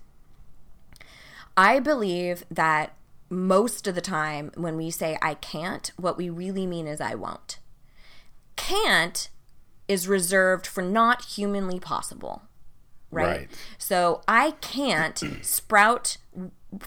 I 1.57 1.81
believe 1.81 2.45
that 2.51 2.95
most 3.31 3.87
of 3.87 3.95
the 3.95 4.01
time 4.01 4.53
when 4.55 4.77
we 4.77 4.91
say 4.91 5.19
I 5.23 5.35
can't, 5.35 5.91
what 5.97 6.17
we 6.17 6.31
really 6.31 6.67
mean 6.67 6.87
is 6.87 7.01
I 7.01 7.15
won't. 7.15 7.59
Can't 8.57 9.29
is 9.87 10.07
reserved 10.09 10.67
for 10.67 10.83
not 10.83 11.25
humanly 11.25 11.81
possible. 11.81 12.43
Right? 13.11 13.27
Right. 13.27 13.49
So 13.79 14.21
I 14.29 14.53
can't 14.61 15.23
sprout 15.43 16.19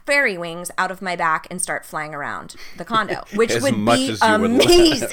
fairy 0.05 0.37
wings 0.37 0.69
out 0.77 0.91
of 0.91 1.01
my 1.01 1.15
back 1.15 1.47
and 1.49 1.61
start 1.61 1.85
flying 1.85 2.13
around 2.13 2.55
the 2.77 2.85
condo, 2.85 3.23
which 3.35 3.53
would 3.53 3.63
be 3.63 3.69
amazing. 3.69 4.41
would, 4.41 4.51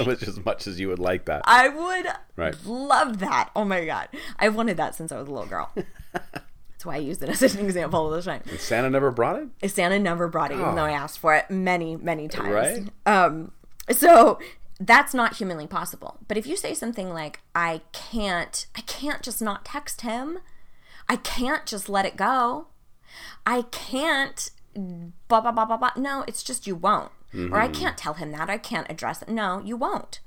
which 0.06 0.22
as 0.24 0.44
much 0.44 0.66
as 0.66 0.78
you 0.78 0.88
would 0.88 0.98
like 0.98 1.24
that. 1.24 1.42
I 1.44 1.68
would 1.68 2.06
Right. 2.36 2.54
love 2.66 3.18
that. 3.20 3.50
Oh 3.56 3.64
my 3.64 3.84
god, 3.84 4.08
I've 4.38 4.54
wanted 4.54 4.76
that 4.76 4.94
since 4.94 5.10
I 5.10 5.18
was 5.18 5.28
a 5.28 5.30
little 5.32 5.46
girl. 5.48 5.70
That's 6.12 6.84
why 6.86 6.94
I 6.94 6.98
use 6.98 7.20
it 7.22 7.28
as 7.28 7.54
an 7.56 7.64
example 7.64 7.98
all 7.98 8.10
the 8.10 8.22
time. 8.22 8.42
Santa 8.56 8.88
never 8.88 9.10
brought 9.10 9.42
it. 9.62 9.70
Santa 9.70 9.98
never 9.98 10.28
brought 10.28 10.52
it, 10.52 10.60
even 10.60 10.76
though 10.76 10.84
I 10.84 10.92
asked 10.92 11.18
for 11.18 11.34
it 11.34 11.50
many, 11.50 11.96
many 11.96 12.28
times. 12.28 12.48
Right. 12.54 12.88
Um, 13.04 13.50
so 13.90 14.38
that's 14.78 15.12
not 15.12 15.36
humanly 15.38 15.66
possible. 15.66 16.18
But 16.28 16.36
if 16.36 16.46
you 16.46 16.56
say 16.56 16.74
something 16.74 17.12
like, 17.12 17.40
"I 17.52 17.80
can't, 17.92 18.66
I 18.76 18.82
can't 18.82 19.22
just 19.22 19.42
not 19.42 19.64
text 19.64 20.02
him. 20.02 20.38
I 21.08 21.16
can't 21.16 21.66
just 21.66 21.88
let 21.88 22.04
it 22.04 22.16
go. 22.16 22.68
I 23.44 23.62
can't." 23.72 24.50
Blah 24.74 25.40
blah 25.40 25.52
blah 25.52 25.64
blah 25.64 25.76
blah. 25.76 25.92
No, 25.96 26.24
it's 26.26 26.42
just 26.42 26.66
you 26.66 26.74
won't. 26.74 27.12
Or 27.34 27.58
I 27.58 27.68
mm-hmm. 27.68 27.74
can't 27.74 27.98
tell 27.98 28.14
him 28.14 28.32
that. 28.32 28.48
I 28.48 28.56
can't 28.56 28.90
address 28.90 29.20
it. 29.20 29.28
No, 29.28 29.60
you 29.62 29.76
won't. 29.76 30.20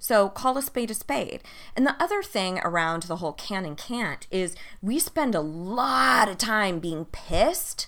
So 0.00 0.28
call 0.28 0.56
a 0.56 0.62
spade 0.62 0.90
a 0.90 0.94
spade. 0.94 1.42
And 1.76 1.86
the 1.86 1.94
other 2.02 2.22
thing 2.22 2.58
around 2.64 3.04
the 3.04 3.16
whole 3.16 3.34
can 3.34 3.64
and 3.64 3.76
can't 3.76 4.26
is 4.30 4.56
we 4.82 4.98
spend 4.98 5.34
a 5.34 5.40
lot 5.40 6.28
of 6.28 6.38
time 6.38 6.80
being 6.80 7.04
pissed 7.04 7.86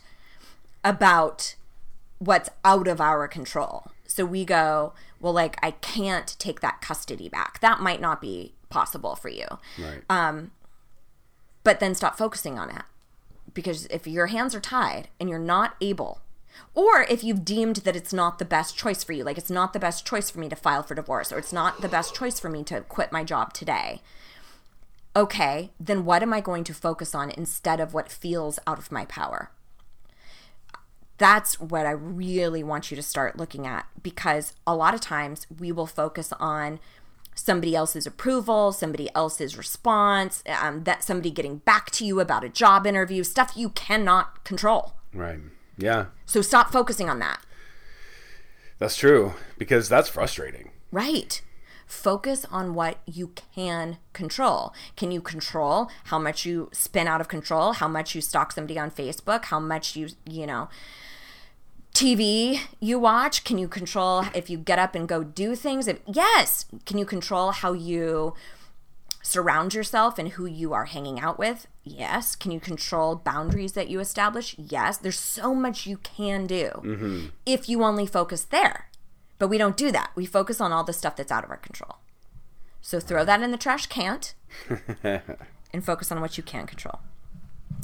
about 0.85 1.57
what's 2.19 2.51
out 2.65 2.87
of 2.87 3.01
our 3.01 3.27
control. 3.27 3.87
So 4.07 4.27
we 4.27 4.45
go, 4.45 4.93
well, 5.21 5.33
like, 5.33 5.57
I 5.63 5.71
can't 5.71 6.37
take 6.39 6.61
that 6.61 6.83
custody 6.83 7.31
back. 7.31 7.61
That 7.61 7.81
might 7.81 8.01
not 8.01 8.21
be 8.21 8.53
possible 8.69 9.17
for 9.17 9.31
you. 9.31 9.47
Right. 9.79 10.03
Um, 10.11 10.51
but 11.65 11.81
then 11.81 11.95
stop 11.95 12.19
focusing 12.19 12.59
on 12.59 12.69
it. 12.71 12.83
Because 13.55 13.87
if 13.87 14.07
your 14.07 14.29
hands 14.29 14.55
are 14.55 14.61
tied 14.61 15.09
and 15.21 15.29
you're 15.29 15.39
not 15.39 15.77
able, 15.81 16.21
or 16.75 17.03
if 17.03 17.23
you've 17.23 17.45
deemed 17.45 17.77
that 17.77 17.97
it's 17.97 18.13
not 18.13 18.39
the 18.39 18.45
best 18.45 18.77
choice 18.77 19.05
for 19.05 19.13
you, 19.13 19.25
like 19.25 19.39
it's 19.39 19.51
not 19.51 19.73
the 19.73 19.79
best 19.79 20.07
choice 20.07 20.31
for 20.31 20.39
me 20.39 20.49
to 20.49 20.57
file 20.57 20.83
for 20.83 20.95
divorce, 20.95 21.33
or 21.33 21.39
it's 21.39 21.53
not 21.53 21.81
the 21.81 21.89
best 21.89 22.15
choice 22.15 22.41
for 22.41 22.49
me 22.49 22.65
to 22.65 22.81
quit 22.83 23.13
my 23.13 23.25
job 23.25 23.53
today, 23.53 24.01
okay, 25.15 25.71
then 25.79 26.05
what 26.05 26.23
am 26.23 26.33
I 26.33 26.41
going 26.41 26.65
to 26.65 26.75
focus 26.75 27.15
on 27.15 27.31
instead 27.31 27.81
of 27.81 27.93
what 27.93 28.11
feels 28.11 28.59
out 28.67 28.79
of 28.79 28.93
my 28.93 29.05
power? 29.07 29.51
That's 31.19 31.61
what 31.61 31.87
I 31.87 31.91
really 31.91 32.63
want 32.63 32.91
you 32.91 32.97
to 32.97 33.03
start 33.03 33.39
looking 33.39 33.67
at 33.67 33.87
because 34.03 34.55
a 34.67 34.75
lot 34.75 34.95
of 34.95 35.01
times 35.01 35.47
we 35.59 35.71
will 35.71 35.87
focus 35.87 36.33
on 36.41 36.81
somebody 37.35 37.75
else's 37.75 38.07
approval, 38.07 38.73
somebody 38.73 39.09
else's 39.15 39.57
response, 39.57 40.43
um, 40.61 40.85
that 40.85 41.03
somebody 41.03 41.31
getting 41.31 41.59
back 41.59 41.91
to 41.93 42.05
you 42.05 42.21
about 42.21 42.45
a 42.45 42.49
job 42.49 42.87
interview, 42.87 43.23
stuff 43.25 43.53
you 43.57 43.71
cannot 43.71 44.45
control. 44.45 44.95
right. 45.15 45.39
Yeah. 45.79 46.07
So 46.27 46.43
stop 46.43 46.71
focusing 46.71 47.09
on 47.09 47.19
that. 47.21 47.41
That's 48.79 48.97
true 48.97 49.33
because 49.59 49.89
that's 49.89 50.09
frustrating. 50.09 50.71
Right. 50.91 51.41
Focus 51.87 52.45
on 52.51 52.75
what 52.75 52.99
you 53.07 53.33
can 53.55 53.97
control. 54.13 54.75
Can 54.97 55.11
you 55.11 55.21
control 55.21 55.91
how 56.05 56.19
much 56.19 56.45
you 56.45 56.69
spin 56.73 57.07
out 57.07 57.21
of 57.21 57.29
control, 57.29 57.73
how 57.73 57.89
much 57.89 58.15
you 58.15 58.21
stalk 58.21 58.53
somebody 58.53 58.79
on 58.79 58.91
Facebook, 58.91 59.47
how 59.47 59.61
much 59.61 59.97
you, 59.97 60.09
you 60.29 60.47
know, 60.47 60.69
TV 61.95 62.61
you 62.81 62.99
watch? 62.99 63.45
Can 63.45 63.59
you 63.59 63.69
control 63.69 64.25
if 64.35 64.49
you 64.49 64.59
get 64.59 64.79
up 64.79 64.95
and 64.95 65.09
go 65.09 65.23
do 65.23 65.55
things? 65.55 65.87
If, 65.87 66.01
yes. 66.07 66.67
Can 66.87 66.99
you 66.99 67.05
control 67.05 67.51
how 67.51 67.73
you 67.73 68.35
surround 69.23 69.75
yourself 69.75 70.19
and 70.19 70.31
who 70.31 70.47
you 70.47 70.73
are 70.73 70.87
hanging 70.87 71.21
out 71.21 71.39
with? 71.39 71.67
Yes. 71.85 72.35
Can 72.35 72.51
you 72.51 72.61
control 72.61 73.17
boundaries 73.17 73.73
that 73.73 73.89
you 73.89 74.01
establish? 74.01 74.57
Yes. 74.59 74.97
There's 74.97 75.19
so 75.19 75.55
much 75.55 75.87
you 75.87 75.99
can 75.99 76.47
do 76.47 76.71
mm-hmm. 76.77 77.27
if 77.45 77.69
you 77.69 77.83
only 77.83 78.07
focus 78.07 78.45
there. 78.45 78.89
But 79.39 79.49
we 79.49 79.59
don't 79.59 79.77
do 79.77 79.91
that. 79.93 80.13
We 80.15 80.25
focus 80.25 80.61
on 80.61 80.73
all 80.73 80.85
the 80.85 80.93
stuff 80.93 81.17
that's 81.17 81.33
out 81.33 81.45
of 81.45 81.51
our 81.51 81.57
control. 81.57 81.97
So 82.81 83.01
throw 83.01 83.25
that 83.25 83.43
in 83.43 83.53
the 83.53 83.57
trash, 83.57 83.87
can't, 83.87 84.35
and 85.05 85.85
focus 85.85 86.11
on 86.11 86.21
what 86.21 86.37
you 86.37 86.43
can 86.43 86.67
control. 86.67 86.99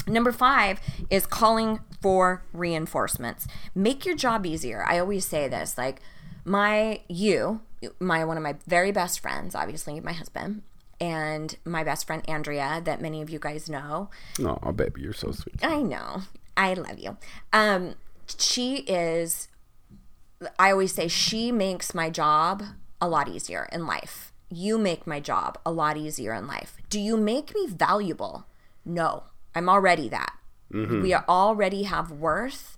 Number 0.09 0.33
five 0.33 0.81
is 1.11 1.27
calling 1.27 1.81
for 2.01 2.43
reinforcements. 2.53 3.47
Make 3.75 4.07
your 4.07 4.17
job 4.17 4.47
easier. 4.47 4.85
I 4.89 4.99
always 4.99 5.25
say 5.27 5.49
this 5.49 5.77
like, 5.77 6.01
my, 6.45 7.03
you, 7.09 7.61
my, 8.01 8.25
one 8.25 8.37
of 8.37 8.43
my 8.43 8.57
very 8.67 8.91
best 8.91 9.21
friends, 9.21 9.55
obviously 9.55 10.01
my 10.01 10.13
husband, 10.13 10.63
and 11.01 11.57
my 11.65 11.85
best 11.85 12.07
friend 12.07 12.23
Andrea, 12.29 12.81
that 12.85 13.01
many 13.01 13.23
of 13.23 13.31
you 13.31 13.39
guys 13.39 13.69
know. 13.69 14.11
Oh, 14.41 14.73
baby, 14.73 15.03
you're 15.03 15.13
so 15.13 15.31
sweet. 15.31 15.57
I 15.63 15.83
know. 15.83 16.23
I 16.57 16.75
love 16.75 16.99
you. 16.99 17.17
Um, 17.53 17.95
she 18.39 18.79
is, 18.79 19.49
I 20.59 20.73
always 20.73 20.93
say, 20.93 21.07
she 21.07 21.53
makes 21.53 21.95
my 21.95 22.11
job 22.11 22.65
a 23.01 23.09
lot 23.09 23.29
easier 23.29 23.69
in 23.71 23.87
life. 23.87 24.33
You 24.51 24.79
make 24.79 25.07
my 25.07 25.21
job 25.21 25.59
a 25.65 25.71
lot 25.71 25.97
easier 25.97 26.33
in 26.33 26.47
life. 26.47 26.79
Do 26.89 26.99
you 26.99 27.17
make 27.17 27.55
me 27.55 27.67
valuable? 27.67 28.47
No, 28.85 29.25
I'm 29.59 29.69
already 29.69 30.09
that. 30.09 30.33
Mm-hmm. 30.73 31.03
We 31.03 31.15
already 31.15 31.83
have 31.85 32.11
worth 32.11 32.77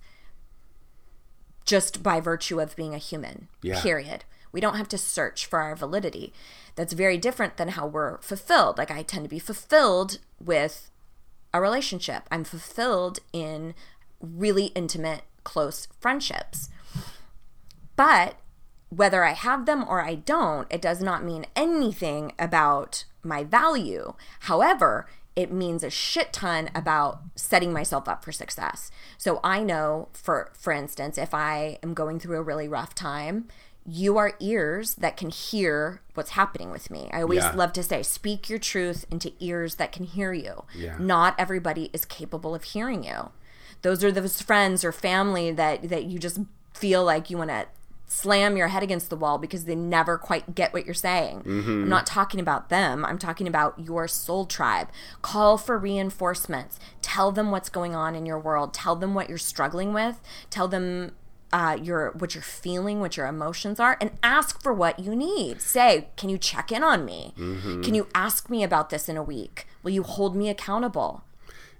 just 1.65 2.01
by 2.03 2.19
virtue 2.19 2.59
of 2.59 2.75
being 2.75 2.93
a 2.93 2.97
human, 2.97 3.47
Yeah. 3.61 3.81
period. 3.81 4.25
We 4.51 4.59
don't 4.59 4.75
have 4.75 4.89
to 4.89 4.97
search 4.97 5.45
for 5.45 5.59
our 5.59 5.75
validity. 5.75 6.33
That's 6.75 6.93
very 6.93 7.17
different 7.17 7.57
than 7.57 7.69
how 7.69 7.85
we're 7.87 8.17
fulfilled. 8.19 8.77
Like, 8.77 8.91
I 8.91 9.03
tend 9.03 9.23
to 9.25 9.29
be 9.29 9.39
fulfilled 9.39 10.19
with 10.43 10.89
a 11.53 11.61
relationship, 11.61 12.23
I'm 12.31 12.43
fulfilled 12.45 13.19
in 13.33 13.73
really 14.21 14.67
intimate, 14.67 15.21
close 15.43 15.87
friendships. 15.99 16.69
But 17.95 18.35
whether 18.89 19.23
I 19.23 19.33
have 19.33 19.65
them 19.65 19.85
or 19.87 20.01
I 20.01 20.15
don't, 20.15 20.67
it 20.71 20.81
does 20.81 21.01
not 21.01 21.23
mean 21.23 21.45
anything 21.55 22.33
about 22.39 23.03
my 23.23 23.43
value. 23.43 24.13
However, 24.41 25.07
it 25.35 25.51
means 25.51 25.83
a 25.83 25.89
shit 25.89 26.33
ton 26.33 26.69
about 26.75 27.21
setting 27.35 27.71
myself 27.71 28.07
up 28.07 28.23
for 28.23 28.31
success. 28.31 28.91
So 29.17 29.39
I 29.43 29.63
know 29.63 30.09
for 30.13 30.51
for 30.53 30.73
instance, 30.73 31.17
if 31.17 31.33
I 31.33 31.77
am 31.81 31.93
going 31.93 32.19
through 32.19 32.37
a 32.37 32.41
really 32.43 32.67
rough 32.67 32.93
time, 32.93 33.47
you 33.85 34.17
are 34.17 34.33
ears 34.39 34.95
that 34.95 35.17
can 35.17 35.29
hear 35.29 36.01
what's 36.13 36.31
happening 36.31 36.69
with 36.69 36.91
me. 36.91 37.09
I 37.13 37.21
always 37.21 37.39
Yeah. 37.43 37.53
love 37.55 37.73
to 37.73 37.83
say 37.83 38.03
speak 38.03 38.49
your 38.49 38.59
truth 38.59 39.05
into 39.09 39.31
ears 39.39 39.75
that 39.75 39.91
can 39.91 40.03
hear 40.05 40.33
you. 40.33 40.65
Yeah. 40.75 40.97
Not 40.99 41.33
everybody 41.39 41.89
is 41.93 42.05
capable 42.05 42.53
of 42.53 42.63
hearing 42.63 43.03
you. 43.03 43.31
Those 43.81 44.03
are 44.03 44.11
those 44.11 44.41
friends 44.41 44.83
or 44.83 44.91
family 44.91 45.51
that 45.51 45.89
that 45.89 46.03
you 46.05 46.19
just 46.19 46.39
feel 46.73 47.03
like 47.03 47.29
you 47.29 47.37
want 47.37 47.49
to 47.49 47.65
slam 48.11 48.57
your 48.57 48.67
head 48.67 48.83
against 48.83 49.09
the 49.09 49.15
wall 49.15 49.37
because 49.37 49.63
they 49.63 49.75
never 49.75 50.17
quite 50.17 50.53
get 50.53 50.73
what 50.73 50.85
you're 50.85 50.93
saying. 50.93 51.43
I'm 51.83 51.89
not 51.89 52.05
talking 52.05 52.41
about 52.41 52.67
them. 52.67 53.05
I'm 53.05 53.17
talking 53.17 53.47
about 53.47 53.79
your 53.79 54.05
soul 54.07 54.45
tribe. 54.45 54.89
Call 55.21 55.57
for 55.57 55.77
reinforcements. 55.77 56.77
Tell 57.01 57.31
them 57.31 57.51
what's 57.51 57.69
going 57.69 57.95
on 57.95 58.13
in 58.13 58.25
your 58.25 58.37
world. 58.37 58.73
Tell 58.73 58.97
them 58.97 59.13
what 59.13 59.29
you're 59.29 59.37
struggling 59.37 59.93
with. 59.93 60.21
Tell 60.49 60.67
them 60.67 61.13
uh, 61.53 61.77
your 61.81 62.11
what 62.11 62.35
you're 62.35 62.41
feeling, 62.41 62.99
what 62.99 63.15
your 63.15 63.27
emotions 63.27 63.79
are, 63.79 63.97
and 64.01 64.11
ask 64.21 64.61
for 64.61 64.73
what 64.73 64.99
you 64.99 65.15
need. 65.15 65.61
Say, 65.61 66.09
can 66.17 66.29
you 66.29 66.37
check 66.37 66.69
in 66.71 66.83
on 66.83 67.05
me? 67.05 67.33
Can 67.81 67.93
you 67.95 68.07
ask 68.13 68.49
me 68.49 68.61
about 68.61 68.89
this 68.89 69.07
in 69.07 69.15
a 69.15 69.23
week? 69.23 69.67
Will 69.83 69.91
you 69.91 70.03
hold 70.03 70.35
me 70.35 70.49
accountable? 70.49 71.23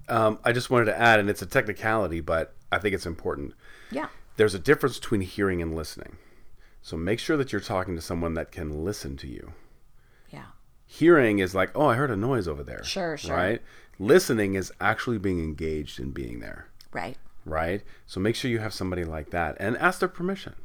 Um, 0.08 0.40
I 0.46 0.54
just 0.54 0.70
wanted 0.70 0.86
to 0.86 0.98
add, 0.98 1.20
and 1.20 1.30
it's 1.30 1.42
a 1.42 1.46
technicality, 1.46 2.22
but 2.22 2.54
I 2.72 2.80
think 2.80 2.96
it's 2.96 3.06
important. 3.06 3.54
Yeah. 3.92 4.08
There's 4.42 4.56
a 4.56 4.60
difference 4.60 4.98
between 4.98 5.22
hearing 5.22 5.62
and 5.62 5.76
listening. 5.76 6.18
So 6.82 6.98
make 6.98 7.20
sure 7.20 7.38
that 7.38 7.52
you're 7.52 7.62
talking 7.62 7.96
to 7.96 8.02
someone 8.02 8.34
that 8.34 8.52
can 8.52 8.84
listen 8.84 9.16
to 9.18 9.28
you. 9.28 9.54
Yeah. 10.32 10.46
Hearing 10.88 11.38
is 11.38 11.54
like, 11.54 11.70
oh, 11.76 11.86
I 11.86 11.94
heard 11.94 12.10
a 12.10 12.16
noise 12.16 12.48
over 12.48 12.64
there. 12.64 12.84
Sure, 12.84 13.18
sure. 13.18 13.36
Right? 13.36 13.62
Listening 14.00 14.56
is 14.56 14.74
actually 14.82 15.20
being 15.20 15.38
engaged 15.38 16.00
in 16.00 16.10
being 16.10 16.40
there. 16.40 16.70
Right. 16.92 17.18
Right? 17.46 17.84
So 18.08 18.20
make 18.20 18.36
sure 18.36 18.50
you 18.50 18.58
have 18.58 18.74
somebody 18.74 19.04
like 19.04 19.30
that 19.30 19.58
and 19.60 19.78
ask 19.78 20.00
their 20.00 20.10
permission. 20.10 20.56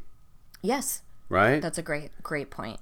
Yes. 0.62 1.02
Right? 1.28 1.60
That's 1.60 1.76
a 1.76 1.82
great, 1.82 2.12
great 2.22 2.48
point. 2.48 2.80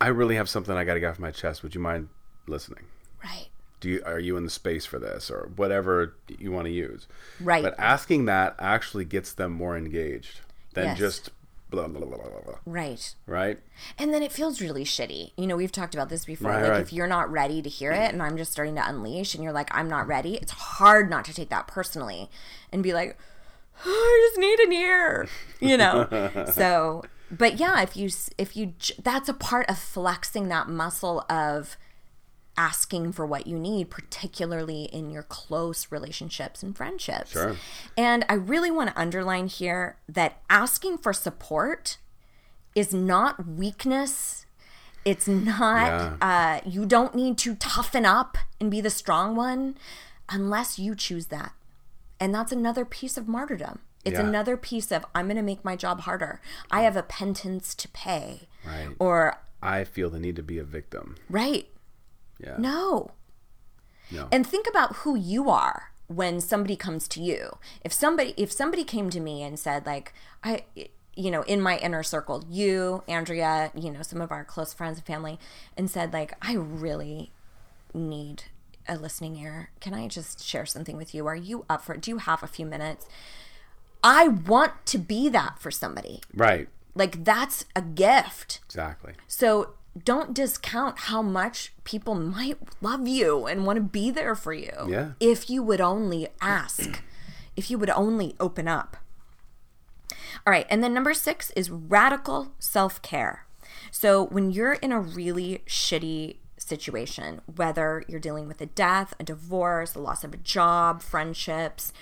I 0.00 0.06
really 0.06 0.36
have 0.36 0.48
something 0.48 0.76
I 0.76 0.84
got 0.84 0.94
to 0.94 1.00
get 1.00 1.10
off 1.10 1.18
my 1.18 1.32
chest. 1.32 1.64
Would 1.64 1.74
you 1.74 1.80
mind 1.80 2.10
listening? 2.46 2.84
Right. 3.24 3.48
Do 3.80 3.88
you 3.88 4.02
are 4.04 4.18
you 4.18 4.36
in 4.36 4.44
the 4.44 4.50
space 4.50 4.84
for 4.84 4.98
this 4.98 5.30
or 5.30 5.50
whatever 5.56 6.14
you 6.28 6.50
want 6.50 6.66
to 6.66 6.72
use? 6.72 7.06
Right. 7.40 7.62
But 7.62 7.74
asking 7.78 8.24
that 8.26 8.56
actually 8.58 9.04
gets 9.04 9.32
them 9.32 9.52
more 9.52 9.76
engaged 9.76 10.40
than 10.74 10.86
Yes. 10.86 10.98
just 10.98 11.30
blah 11.70 11.86
blah 11.86 12.00
blah 12.04 12.16
blah 12.16 12.40
blah. 12.44 12.54
Right. 12.66 13.14
Right? 13.26 13.58
And 13.98 14.12
then 14.12 14.22
it 14.22 14.32
feels 14.32 14.60
really 14.60 14.84
shitty. 14.84 15.32
You 15.36 15.46
know, 15.46 15.56
we've 15.56 15.72
talked 15.72 15.94
about 15.94 16.08
this 16.08 16.24
before. 16.24 16.50
Right, 16.50 16.62
like, 16.62 16.70
right. 16.72 16.80
if 16.80 16.92
you're 16.92 17.06
not 17.06 17.30
ready 17.30 17.62
to 17.62 17.68
hear 17.68 17.92
it 17.92 18.12
and 18.12 18.22
I'm 18.22 18.36
just 18.36 18.52
starting 18.52 18.74
to 18.76 18.88
unleash 18.88 19.34
and 19.34 19.44
you're 19.44 19.52
like, 19.52 19.68
I'm 19.72 19.88
not 19.88 20.06
ready, 20.06 20.36
it's 20.36 20.52
hard 20.52 21.10
not 21.10 21.24
to 21.26 21.34
take 21.34 21.50
that 21.50 21.66
personally 21.66 22.30
and 22.72 22.82
be 22.82 22.92
like, 22.92 23.16
oh, 23.84 23.90
I 23.90 24.28
just 24.28 24.40
need 24.40 24.58
an 24.60 24.72
ear, 24.72 25.28
you 25.60 25.76
know? 25.76 26.46
so, 26.52 27.04
but 27.30 27.58
yeah, 27.60 27.82
if 27.82 27.96
you, 27.96 28.08
if 28.38 28.56
you, 28.56 28.74
that's 29.02 29.28
a 29.28 29.34
part 29.34 29.68
of 29.68 29.78
flexing 29.78 30.48
that 30.48 30.68
muscle 30.68 31.24
of 31.28 31.76
asking 32.58 33.12
for 33.12 33.24
what 33.24 33.46
you 33.46 33.58
need, 33.58 33.88
particularly 33.88 34.84
in 34.84 35.10
your 35.10 35.22
close 35.22 35.86
relationships 35.90 36.62
and 36.62 36.76
friendships. 36.76 37.30
Sure. 37.30 37.56
And 37.96 38.26
I 38.28 38.34
really 38.34 38.70
want 38.70 38.90
to 38.90 39.00
underline 39.00 39.46
here 39.46 39.96
that 40.08 40.42
asking 40.50 40.98
for 40.98 41.12
support 41.12 41.96
is 42.74 42.92
not 42.92 43.46
weakness. 43.46 44.44
It's 45.04 45.28
not, 45.28 46.18
uh, 46.20 46.60
you 46.66 46.84
don't 46.84 47.14
need 47.14 47.38
to 47.38 47.54
toughen 47.54 48.04
up 48.04 48.36
and 48.60 48.70
be 48.70 48.80
the 48.80 48.90
strong 48.90 49.36
one 49.36 49.76
unless 50.28 50.78
you 50.78 50.94
choose 50.94 51.26
that. 51.26 51.52
And 52.20 52.34
that's 52.34 52.52
another 52.52 52.84
piece 52.84 53.16
of 53.16 53.28
martyrdom. 53.28 53.78
It's 54.04 54.18
Yeah. 54.18 54.26
another 54.26 54.56
piece 54.56 54.90
of, 54.90 55.06
I'm 55.14 55.26
going 55.26 55.36
to 55.36 55.42
make 55.42 55.64
my 55.64 55.76
job 55.76 56.00
harder. 56.00 56.40
I 56.70 56.82
have 56.82 56.96
a 56.96 57.02
penance 57.02 57.74
to 57.76 57.88
pay. 57.88 58.48
Right. 58.66 58.88
Or, 58.98 59.38
I 59.62 59.84
feel 59.84 60.10
the 60.10 60.18
need 60.20 60.36
to 60.36 60.42
be 60.42 60.58
a 60.58 60.64
victim. 60.64 61.16
right. 61.30 61.68
Yeah. 62.38 62.56
No. 62.58 63.10
No. 64.10 64.28
And 64.32 64.46
think 64.46 64.66
about 64.68 64.96
who 64.96 65.16
you 65.16 65.50
are 65.50 65.92
when 66.06 66.40
somebody 66.40 66.76
comes 66.76 67.06
to 67.08 67.20
you. 67.20 67.58
If 67.84 67.92
somebody 67.92 68.34
if 68.36 68.50
somebody 68.50 68.84
came 68.84 69.10
to 69.10 69.20
me 69.20 69.42
and 69.42 69.58
said 69.58 69.86
like 69.86 70.12
I 70.42 70.64
you 71.14 71.32
know, 71.32 71.42
in 71.42 71.60
my 71.60 71.78
inner 71.78 72.04
circle, 72.04 72.44
you, 72.48 73.02
Andrea, 73.08 73.72
you 73.74 73.90
know, 73.90 74.02
some 74.02 74.20
of 74.20 74.30
our 74.30 74.44
close 74.44 74.72
friends 74.72 74.98
and 74.98 75.06
family 75.06 75.38
and 75.76 75.90
said 75.90 76.12
like 76.12 76.32
I 76.40 76.54
really 76.54 77.32
need 77.92 78.44
a 78.88 78.96
listening 78.96 79.36
ear. 79.36 79.70
Can 79.80 79.94
I 79.94 80.06
just 80.06 80.42
share 80.44 80.64
something 80.64 80.96
with 80.96 81.14
you? 81.14 81.26
Are 81.26 81.36
you 81.36 81.66
up 81.68 81.82
for 81.82 81.94
it? 81.94 82.00
Do 82.00 82.10
you 82.12 82.18
have 82.18 82.42
a 82.42 82.46
few 82.46 82.64
minutes? 82.64 83.06
I 84.02 84.28
want 84.28 84.86
to 84.86 84.98
be 84.98 85.28
that 85.28 85.58
for 85.58 85.70
somebody. 85.70 86.20
right. 86.34 86.68
Like 86.94 87.22
that's 87.22 87.64
a 87.76 87.82
gift. 87.82 88.60
Exactly. 88.66 89.12
So 89.28 89.74
don't 90.04 90.34
discount 90.34 90.98
how 91.00 91.22
much 91.22 91.72
people 91.84 92.14
might 92.14 92.58
love 92.80 93.06
you 93.06 93.46
and 93.46 93.66
want 93.66 93.76
to 93.76 93.82
be 93.82 94.10
there 94.10 94.34
for 94.34 94.52
you. 94.52 94.72
Yeah. 94.88 95.12
If 95.20 95.48
you 95.48 95.62
would 95.62 95.80
only 95.80 96.28
ask, 96.40 97.02
if 97.56 97.70
you 97.70 97.78
would 97.78 97.90
only 97.90 98.34
open 98.38 98.68
up. 98.68 98.96
All 100.46 100.52
right. 100.52 100.66
And 100.70 100.82
then 100.82 100.94
number 100.94 101.14
six 101.14 101.50
is 101.50 101.70
radical 101.70 102.52
self 102.58 103.02
care. 103.02 103.46
So 103.90 104.24
when 104.24 104.50
you're 104.50 104.74
in 104.74 104.92
a 104.92 105.00
really 105.00 105.62
shitty 105.66 106.36
situation, 106.56 107.40
whether 107.56 108.04
you're 108.08 108.20
dealing 108.20 108.46
with 108.46 108.60
a 108.60 108.66
death, 108.66 109.14
a 109.18 109.24
divorce, 109.24 109.92
the 109.92 110.00
loss 110.00 110.24
of 110.24 110.34
a 110.34 110.38
job, 110.38 111.02
friendships, 111.02 111.92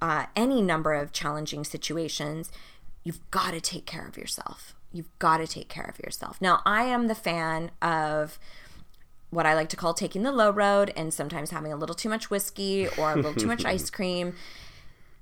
uh, 0.00 0.26
any 0.34 0.62
number 0.62 0.94
of 0.94 1.12
challenging 1.12 1.64
situations, 1.64 2.50
you've 3.04 3.28
got 3.30 3.52
to 3.52 3.60
take 3.60 3.86
care 3.86 4.06
of 4.06 4.16
yourself. 4.16 4.74
You've 4.92 5.16
got 5.18 5.38
to 5.38 5.46
take 5.46 5.68
care 5.68 5.84
of 5.84 5.98
yourself. 5.98 6.40
Now, 6.40 6.60
I 6.66 6.84
am 6.84 7.06
the 7.08 7.14
fan 7.14 7.70
of 7.80 8.38
what 9.30 9.46
I 9.46 9.54
like 9.54 9.68
to 9.70 9.76
call 9.76 9.94
taking 9.94 10.22
the 10.22 10.32
low 10.32 10.50
road 10.50 10.92
and 10.96 11.12
sometimes 11.12 11.50
having 11.50 11.72
a 11.72 11.76
little 11.76 11.94
too 11.94 12.08
much 12.10 12.28
whiskey 12.30 12.86
or 12.98 13.12
a 13.12 13.16
little 13.16 13.34
too 13.34 13.46
much 13.46 13.64
ice 13.64 13.88
cream. 13.98 14.34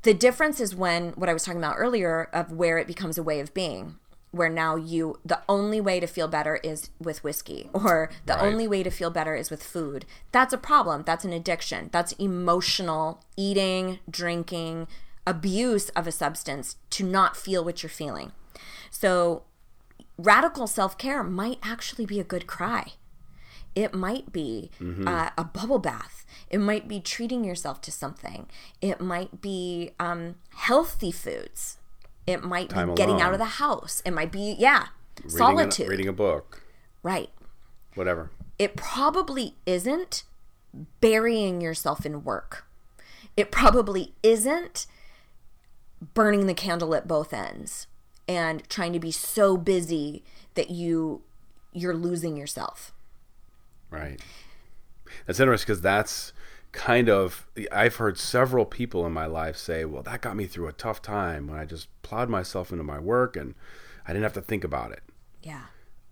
The 0.02 0.14
difference 0.14 0.58
is 0.60 0.74
when 0.74 1.10
what 1.12 1.28
I 1.28 1.32
was 1.32 1.44
talking 1.44 1.60
about 1.60 1.76
earlier 1.78 2.28
of 2.32 2.50
where 2.52 2.78
it 2.78 2.86
becomes 2.86 3.18
a 3.18 3.22
way 3.22 3.38
of 3.40 3.54
being. 3.54 3.96
where 4.32 4.48
now 4.48 4.76
you 4.76 5.18
the 5.24 5.40
only 5.48 5.80
way 5.80 5.98
to 6.00 6.06
feel 6.06 6.28
better 6.28 6.56
is 6.62 6.90
with 7.00 7.22
whiskey 7.24 7.68
or 7.72 8.10
the 8.26 8.32
Right. 8.34 8.42
only 8.44 8.68
way 8.68 8.82
to 8.84 8.90
feel 8.90 9.10
better 9.10 9.34
is 9.34 9.50
with 9.50 9.60
food 9.60 10.04
that's 10.30 10.52
a 10.52 10.58
problem 10.58 11.02
that's 11.04 11.24
an 11.24 11.32
addiction 11.32 11.88
that's 11.90 12.12
emotional 12.12 13.24
eating 13.36 13.98
drinking 14.08 14.86
abuse 15.26 15.88
of 15.90 16.06
a 16.06 16.12
substance 16.12 16.76
to 16.90 17.02
not 17.04 17.36
feel 17.36 17.64
what 17.64 17.82
you're 17.82 17.90
feeling 17.90 18.30
so 18.88 19.42
radical 20.22 20.66
self-care 20.66 21.22
might 21.22 21.58
actually 21.62 22.06
be 22.06 22.20
a 22.20 22.24
good 22.24 22.46
cry 22.46 22.92
it 23.76 23.94
might 23.94 24.32
be 24.32 24.68
uh, 25.06 25.30
a 25.38 25.44
bubble 25.44 25.78
bath. 25.78 26.26
It 26.50 26.58
might 26.58 26.88
be 26.88 26.98
treating 26.98 27.44
yourself 27.44 27.80
to 27.82 27.92
something. 27.92 28.48
It 28.82 29.00
might 29.00 29.40
be 29.40 29.92
um, 30.00 30.34
healthy 30.56 31.12
foods. 31.12 31.78
It 32.26 32.42
might 32.42 32.70
Time 32.70 32.88
be 32.88 32.94
getting 32.96 33.20
out 33.20 33.32
of 33.32 33.38
the 33.38 33.44
house. 33.44 34.02
It 34.04 34.10
might 34.10 34.32
be, 34.32 34.56
yeah, 34.58 34.86
Reading 35.22 35.28
a- 35.28 35.38
solitude. 35.38 35.88
reading 35.88 36.08
a 36.08 36.12
book, 36.12 36.62
Right. 37.04 37.30
whatever. 37.94 38.32
It 38.58 38.74
probably 38.74 39.54
isn't 39.66 40.24
burying 41.00 41.60
yourself 41.60 42.04
in 42.04 42.24
work. 42.24 42.64
It 43.36 43.52
probably 43.52 44.14
isn't 44.24 44.86
burning 46.12 46.46
the 46.46 46.54
candle 46.54 46.92
at 46.96 47.06
both 47.06 47.32
ends 47.32 47.86
and 48.30 48.62
trying 48.68 48.92
to 48.92 49.00
be 49.00 49.10
so 49.10 49.56
busy 49.56 50.22
that 50.54 50.70
you 50.70 51.22
you're 51.72 51.94
losing 51.94 52.36
yourself. 52.36 52.92
Right. 53.90 54.20
That's 55.26 55.40
interesting 55.40 55.66
because 55.66 55.82
that's 55.82 56.32
kind 56.70 57.08
of 57.08 57.48
I've 57.72 57.96
heard 57.96 58.18
several 58.18 58.64
people 58.64 59.04
in 59.04 59.12
my 59.12 59.26
life 59.26 59.56
say, 59.56 59.84
"Well, 59.84 60.04
that 60.04 60.20
got 60.20 60.36
me 60.36 60.46
through 60.46 60.68
a 60.68 60.72
tough 60.72 61.02
time 61.02 61.48
when 61.48 61.58
I 61.58 61.64
just 61.64 61.88
plowed 62.02 62.28
myself 62.28 62.70
into 62.70 62.84
my 62.84 63.00
work 63.00 63.36
and 63.36 63.56
I 64.06 64.12
didn't 64.12 64.22
have 64.22 64.32
to 64.34 64.40
think 64.40 64.62
about 64.62 64.92
it." 64.92 65.02
Yeah. 65.42 65.64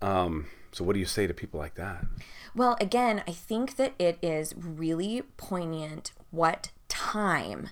Um, 0.02 0.46
so, 0.72 0.83
what 0.83 0.94
do 0.94 0.98
you 0.98 1.07
say 1.07 1.28
to 1.28 1.35
people 1.35 1.61
like 1.61 1.76
that? 1.76 2.04
Well, 2.52 2.76
again, 2.81 3.22
I 3.28 3.33
think 3.33 3.76
that 3.76 3.94
it 4.00 4.18
is 4.22 4.54
really 4.57 5.22
poignant 5.37 6.11
what 6.33 6.72
time 6.88 7.70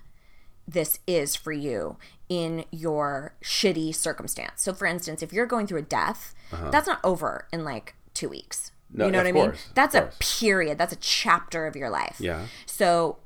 this 0.68 0.98
is 1.07 1.37
for 1.37 1.52
you 1.52 1.96
in 2.29 2.64
your 2.70 3.35
shitty 3.42 3.94
circumstance. 3.94 4.62
So, 4.62 4.72
for 4.72 4.87
instance, 4.87 5.22
if 5.22 5.33
you're 5.33 5.46
going 5.46 5.66
through 5.66 5.79
a 5.79 5.83
death, 5.83 6.35
that's 6.70 6.87
not 6.87 7.00
over 7.05 7.46
in 7.52 7.64
like 7.64 7.94
two 8.14 8.29
weeks. 8.29 8.70
Uh-huh. 8.70 8.98
No, 8.98 9.07
you 9.07 9.12
know 9.12 9.18
what 9.18 9.26
I 9.26 9.33
mean? 9.33 9.44
course, 9.46 9.66
That's 9.74 9.94
a 9.94 10.11
period, 10.18 10.79
that's 10.79 10.92
a 10.92 10.96
chapter 10.96 11.66
of 11.66 11.76
your 11.76 11.90
life. 11.90 12.16
Yeah. 12.20 12.46
So, 12.66 13.18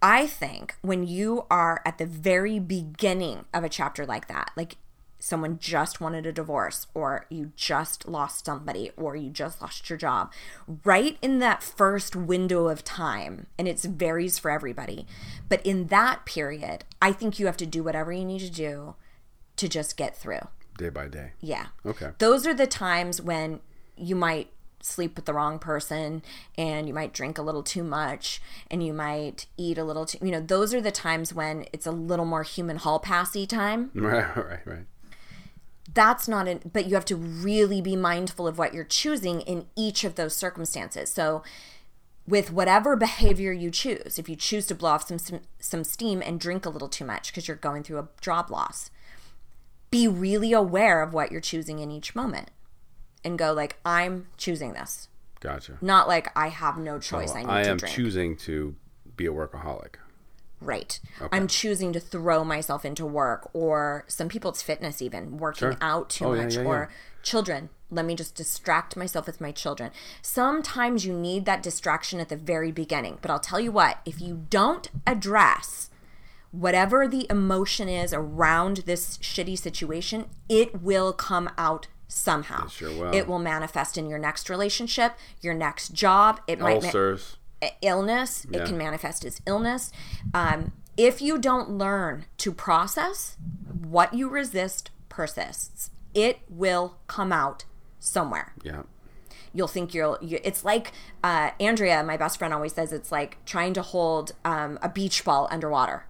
I 0.00 0.26
think 0.26 0.76
when 0.80 1.06
you 1.06 1.44
are 1.50 1.82
at 1.84 1.98
the 1.98 2.06
very 2.06 2.58
beginning 2.60 3.46
of 3.52 3.64
a 3.64 3.68
chapter 3.68 4.06
like 4.06 4.28
that, 4.28 4.52
like 4.56 4.76
someone 5.28 5.58
just 5.58 6.00
wanted 6.00 6.26
a 6.26 6.32
divorce, 6.32 6.86
or 6.94 7.26
you 7.28 7.52
just 7.54 8.08
lost 8.08 8.46
somebody, 8.46 8.90
or 8.96 9.14
you 9.14 9.30
just 9.30 9.60
lost 9.60 9.88
your 9.90 9.98
job, 9.98 10.32
right 10.84 11.18
in 11.20 11.38
that 11.38 11.62
first 11.62 12.16
window 12.16 12.68
of 12.68 12.84
time, 12.84 13.46
and 13.58 13.68
it 13.68 13.80
varies 13.80 14.38
for 14.38 14.50
everybody, 14.50 15.06
but 15.48 15.64
in 15.64 15.88
that 15.88 16.24
period, 16.24 16.84
I 17.00 17.12
think 17.12 17.38
you 17.38 17.46
have 17.46 17.56
to 17.58 17.66
do 17.66 17.82
whatever 17.82 18.12
you 18.12 18.24
need 18.24 18.40
to 18.40 18.50
do 18.50 18.94
to 19.56 19.68
just 19.68 19.96
get 19.96 20.16
through. 20.16 20.48
Day 20.78 20.88
by 20.88 21.08
day. 21.08 21.32
Yeah. 21.40 21.66
Okay. 21.84 22.10
Those 22.18 22.46
are 22.46 22.54
the 22.54 22.66
times 22.66 23.20
when 23.20 23.60
you 23.96 24.14
might 24.14 24.50
sleep 24.80 25.16
with 25.16 25.24
the 25.24 25.34
wrong 25.34 25.58
person 25.58 26.22
and 26.56 26.86
you 26.86 26.94
might 26.94 27.12
drink 27.12 27.36
a 27.36 27.42
little 27.42 27.62
too 27.62 27.82
much 27.82 28.40
and 28.70 28.84
you 28.84 28.92
might 28.92 29.46
eat 29.56 29.76
a 29.76 29.84
little 29.84 30.06
too, 30.06 30.18
you 30.22 30.30
know, 30.30 30.40
those 30.40 30.72
are 30.72 30.80
the 30.80 30.92
times 30.92 31.34
when 31.34 31.66
it's 31.72 31.86
a 31.86 31.90
little 31.90 32.24
more 32.24 32.44
human 32.44 32.76
hall 32.76 33.00
passy 33.00 33.46
time. 33.46 33.90
Right, 33.98 34.36
right, 34.36 34.66
right. 34.66 34.86
That's 35.92 36.28
not 36.28 36.46
an, 36.46 36.70
but 36.72 36.86
you 36.86 36.94
have 36.94 37.04
to 37.06 37.16
really 37.16 37.80
be 37.80 37.96
mindful 37.96 38.46
of 38.46 38.58
what 38.58 38.74
you're 38.74 38.84
choosing 38.84 39.40
in 39.42 39.66
each 39.74 40.04
of 40.04 40.16
those 40.16 40.36
circumstances. 40.36 41.10
So, 41.10 41.42
with 42.26 42.52
whatever 42.52 42.94
behavior 42.94 43.52
you 43.52 43.70
choose, 43.70 44.18
if 44.18 44.28
you 44.28 44.36
choose 44.36 44.66
to 44.66 44.74
blow 44.74 44.90
off 44.90 45.08
some 45.08 45.18
some, 45.18 45.40
some 45.58 45.84
steam 45.84 46.22
and 46.24 46.38
drink 46.38 46.66
a 46.66 46.70
little 46.70 46.88
too 46.88 47.04
much 47.04 47.28
because 47.30 47.48
you're 47.48 47.56
going 47.56 47.82
through 47.82 47.98
a 47.98 48.08
job 48.20 48.50
loss, 48.50 48.90
be 49.90 50.06
really 50.06 50.52
aware 50.52 51.02
of 51.02 51.14
what 51.14 51.32
you're 51.32 51.40
choosing 51.40 51.78
in 51.78 51.90
each 51.90 52.14
moment 52.14 52.50
and 53.24 53.38
go 53.38 53.52
like 53.52 53.78
I'm 53.84 54.26
choosing 54.36 54.74
this. 54.74 55.08
Gotcha. 55.40 55.78
Not 55.80 56.08
like 56.08 56.36
I 56.36 56.48
have 56.48 56.78
no 56.78 56.94
oh, 56.94 56.98
choice. 56.98 57.34
I 57.34 57.42
need 57.42 57.48
I 57.48 57.62
to 57.62 57.70
am 57.70 57.76
drink. 57.76 57.94
choosing 57.94 58.36
to 58.38 58.74
be 59.16 59.26
a 59.26 59.32
workaholic. 59.32 59.94
Right. 60.60 60.98
I'm 61.32 61.46
choosing 61.48 61.92
to 61.92 62.00
throw 62.00 62.44
myself 62.44 62.84
into 62.84 63.06
work 63.06 63.48
or 63.52 64.04
some 64.08 64.28
people 64.28 64.50
it's 64.50 64.62
fitness 64.62 65.00
even 65.02 65.38
working 65.38 65.72
Sure. 65.72 65.76
out 65.80 66.10
too 66.10 66.26
Oh, 66.26 66.34
much 66.34 66.56
yeah, 66.56 66.62
or 66.64 66.90
children. 67.22 67.70
Let 67.90 68.04
me 68.04 68.14
just 68.14 68.34
distract 68.34 68.96
myself 68.96 69.26
with 69.26 69.40
my 69.40 69.50
children. 69.52 69.90
Sometimes 70.20 71.06
you 71.06 71.12
need 71.14 71.46
that 71.46 71.62
distraction 71.62 72.20
at 72.20 72.28
the 72.28 72.36
very 72.36 72.70
beginning, 72.70 73.18
but 73.22 73.30
I'll 73.30 73.38
tell 73.40 73.60
you 73.60 73.72
what, 73.72 73.98
if 74.04 74.20
you 74.20 74.46
don't 74.50 74.88
address 75.06 75.88
whatever 76.50 77.06
the 77.08 77.26
emotion 77.30 77.88
is 77.88 78.12
around 78.12 78.78
this 78.78 79.18
shitty 79.18 79.58
situation, 79.58 80.26
it 80.48 80.82
will 80.82 81.12
come 81.12 81.50
out 81.58 81.86
somehow. 82.08 82.64
It 82.66 82.70
sure 82.72 82.90
will. 82.90 83.14
It 83.14 83.26
will 83.26 83.38
manifest 83.38 83.98
in 83.98 84.08
your 84.08 84.18
next 84.18 84.48
relationship, 84.48 85.14
your 85.40 85.54
next 85.54 85.92
job. 85.94 86.40
It 86.46 86.58
might 86.58 86.82
ma- 86.82 86.90
Illness. 87.82 88.46
It 88.52 88.64
can 88.66 88.78
manifest 88.78 89.24
as 89.24 89.40
illness. 89.46 89.90
Um, 90.34 90.72
if 90.96 91.20
you 91.22 91.38
don't 91.38 91.70
learn 91.70 92.26
to 92.38 92.52
process 92.52 93.36
what 93.82 94.14
you 94.14 94.28
resist 94.28 94.90
persists, 95.08 95.90
it 96.14 96.40
will 96.48 96.98
come 97.06 97.32
out 97.32 97.64
somewhere. 98.00 98.52
Yeah. 98.62 98.82
You'll 99.52 99.68
think 99.68 99.94
you'll. 99.94 100.18
You, 100.20 100.38
it's 100.44 100.64
like 100.64 100.92
uh, 101.24 101.50
Andrea, 101.58 102.02
my 102.04 102.16
best 102.16 102.38
friend, 102.38 102.52
always 102.52 102.74
says. 102.74 102.92
It's 102.92 103.10
like 103.10 103.38
trying 103.44 103.74
to 103.74 103.82
hold 103.82 104.32
um, 104.44 104.78
a 104.82 104.88
beach 104.88 105.24
ball 105.24 105.48
underwater. 105.50 106.04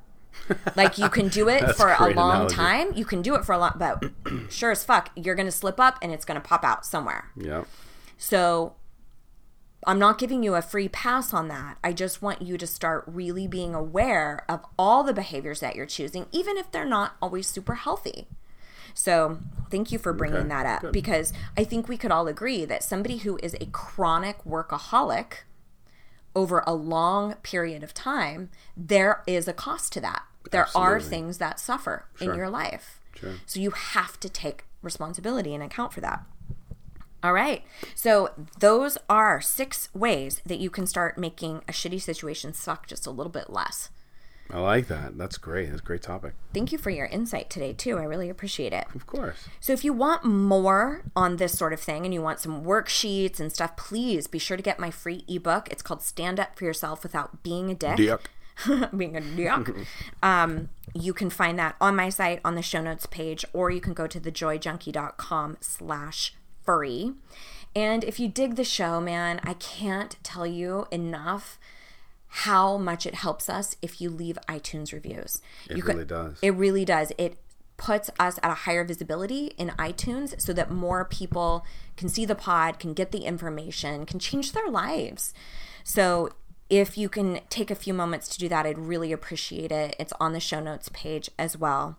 like 0.76 0.98
you 0.98 1.08
can 1.08 1.28
do 1.28 1.48
it 1.48 1.64
for 1.76 1.88
a 1.88 2.10
a 2.10 2.14
long 2.14 2.32
analogy. 2.36 2.54
time. 2.54 2.92
You 2.94 3.04
can 3.04 3.22
do 3.22 3.34
it 3.36 3.44
for 3.44 3.52
a 3.52 3.58
long, 3.58 3.72
but 3.76 4.02
sure 4.50 4.70
as 4.70 4.84
fuck, 4.84 5.10
you're 5.16 5.34
gonna 5.34 5.50
slip 5.52 5.78
up 5.80 5.98
and 6.02 6.12
it's 6.12 6.24
gonna 6.24 6.40
pop 6.40 6.64
out 6.64 6.84
somewhere. 6.84 7.30
Yeah. 7.36 7.64
So 8.16 8.74
I'm 9.86 9.98
not 9.98 10.18
giving 10.18 10.42
you 10.42 10.54
a 10.54 10.62
free 10.62 10.88
pass 10.88 11.32
on 11.32 11.48
that. 11.48 11.78
I 11.84 11.92
just 11.92 12.20
want 12.20 12.42
you 12.42 12.58
to 12.58 12.66
start 12.66 13.04
really 13.06 13.46
being 13.46 13.74
aware 13.74 14.44
of 14.48 14.64
all 14.78 15.04
the 15.04 15.12
behaviors 15.14 15.60
that 15.60 15.76
you're 15.76 15.86
choosing, 15.86 16.26
even 16.32 16.56
if 16.56 16.70
they're 16.72 16.84
not 16.84 17.16
always 17.22 17.46
super 17.46 17.76
healthy. 17.76 18.26
So, 18.92 19.38
thank 19.70 19.92
you 19.92 19.98
for 19.98 20.12
bringing 20.12 20.38
Okay, 20.40 20.48
that 20.48 20.66
up 20.66 20.80
good. 20.82 20.92
because 20.92 21.32
I 21.56 21.62
think 21.62 21.88
we 21.88 21.96
could 21.96 22.10
all 22.10 22.26
agree 22.26 22.64
that 22.64 22.82
somebody 22.82 23.18
who 23.18 23.38
is 23.42 23.54
a 23.60 23.66
chronic 23.66 24.42
workaholic 24.44 25.42
over 26.34 26.64
a 26.66 26.74
long 26.74 27.34
period 27.44 27.84
of 27.84 27.94
time, 27.94 28.50
there 28.76 29.22
is 29.28 29.46
a 29.46 29.52
cost 29.52 29.92
to 29.92 30.00
that. 30.00 30.24
There 30.50 30.66
are 30.74 31.00
things 31.00 31.38
that 31.38 31.60
suffer 31.60 32.06
Sure. 32.16 32.32
in 32.32 32.36
your 32.36 32.50
life. 32.50 33.00
Sure. 33.14 33.34
So 33.46 33.60
you 33.60 33.70
have 33.70 34.18
to 34.20 34.28
take 34.28 34.64
responsibility 34.82 35.54
and 35.54 35.62
account 35.62 35.92
for 35.92 36.00
that. 36.00 36.24
All 37.22 37.32
right. 37.32 37.64
So 37.94 38.30
those 38.58 38.96
are 39.08 39.40
six 39.40 39.88
ways 39.94 40.40
that 40.46 40.60
you 40.60 40.70
can 40.70 40.86
start 40.86 41.18
making 41.18 41.62
a 41.68 41.72
shitty 41.72 42.00
situation 42.00 42.52
suck 42.52 42.86
just 42.86 43.06
a 43.06 43.10
little 43.10 43.32
bit 43.32 43.50
less. 43.50 43.90
I 44.50 44.60
like 44.60 44.88
that. 44.88 45.18
That's 45.18 45.36
great. 45.36 45.68
That's 45.68 45.82
a 45.82 45.84
great 45.84 46.00
topic. 46.00 46.32
Thank 46.54 46.72
you 46.72 46.78
for 46.78 46.88
your 46.88 47.04
insight 47.06 47.50
today, 47.50 47.74
too. 47.74 47.98
I 47.98 48.04
really 48.04 48.30
appreciate 48.30 48.72
it. 48.72 48.86
Of 48.94 49.06
course. 49.06 49.46
So, 49.60 49.74
if 49.74 49.84
you 49.84 49.92
want 49.92 50.24
more 50.24 51.02
on 51.14 51.36
this 51.36 51.58
sort 51.58 51.74
of 51.74 51.80
thing 51.80 52.06
and 52.06 52.14
you 52.14 52.22
want 52.22 52.40
some 52.40 52.64
worksheets 52.64 53.40
and 53.40 53.52
stuff, 53.52 53.76
please 53.76 54.26
be 54.26 54.38
sure 54.38 54.56
to 54.56 54.62
get 54.62 54.78
my 54.78 54.90
free 54.90 55.24
ebook. 55.28 55.68
It's 55.70 55.82
called 55.82 56.02
Stand 56.02 56.40
Up 56.40 56.58
for 56.58 56.64
Yourself 56.64 57.02
Without 57.02 57.42
Being 57.42 57.70
a 57.70 57.74
Dick. 57.74 57.96
Dick. 57.96 58.30
being 58.96 59.16
a 59.16 59.20
dick. 59.20 59.74
um, 60.22 60.70
you 60.94 61.12
can 61.12 61.30
find 61.30 61.58
that 61.58 61.76
on 61.80 61.94
my 61.94 62.08
site 62.08 62.40
on 62.44 62.54
the 62.54 62.62
show 62.62 62.80
notes 62.80 63.06
page, 63.06 63.44
or 63.52 63.70
you 63.70 63.80
can 63.80 63.92
go 63.92 64.06
to 64.06 64.18
thejoyjunkie.com 64.18 65.58
slash 65.60 66.34
free. 66.68 67.14
And 67.74 68.04
if 68.04 68.20
you 68.20 68.28
dig 68.28 68.56
the 68.56 68.64
show, 68.64 69.00
man, 69.00 69.40
I 69.42 69.54
can't 69.54 70.16
tell 70.22 70.46
you 70.46 70.86
enough 70.90 71.58
how 72.28 72.76
much 72.76 73.06
it 73.06 73.14
helps 73.14 73.48
us 73.48 73.78
if 73.80 74.02
you 74.02 74.10
leave 74.10 74.36
iTunes 74.46 74.92
reviews. 74.92 75.40
It 75.70 75.78
you 75.78 75.82
really 75.82 76.04
does. 76.04 76.38
It 76.42 76.50
really 76.50 76.84
does. 76.84 77.10
It 77.16 77.38
puts 77.78 78.10
us 78.18 78.38
at 78.42 78.50
a 78.50 78.54
higher 78.54 78.84
visibility 78.84 79.54
in 79.56 79.68
iTunes 79.78 80.38
so 80.38 80.52
that 80.52 80.70
more 80.70 81.06
people 81.06 81.64
can 81.96 82.10
see 82.10 82.26
the 82.26 82.34
pod, 82.34 82.78
can 82.78 82.92
get 82.92 83.12
the 83.12 83.24
information, 83.24 84.04
can 84.04 84.18
change 84.18 84.52
their 84.52 84.68
lives. 84.68 85.32
So 85.84 86.28
if 86.68 86.98
you 86.98 87.08
can 87.08 87.40
take 87.48 87.70
a 87.70 87.74
few 87.74 87.94
moments 87.94 88.28
to 88.28 88.38
do 88.38 88.50
that, 88.50 88.66
I'd 88.66 88.76
really 88.76 89.10
appreciate 89.10 89.72
it. 89.72 89.96
It's 89.98 90.12
on 90.20 90.34
the 90.34 90.40
show 90.40 90.60
notes 90.60 90.90
page 90.92 91.30
as 91.38 91.56
well. 91.56 91.96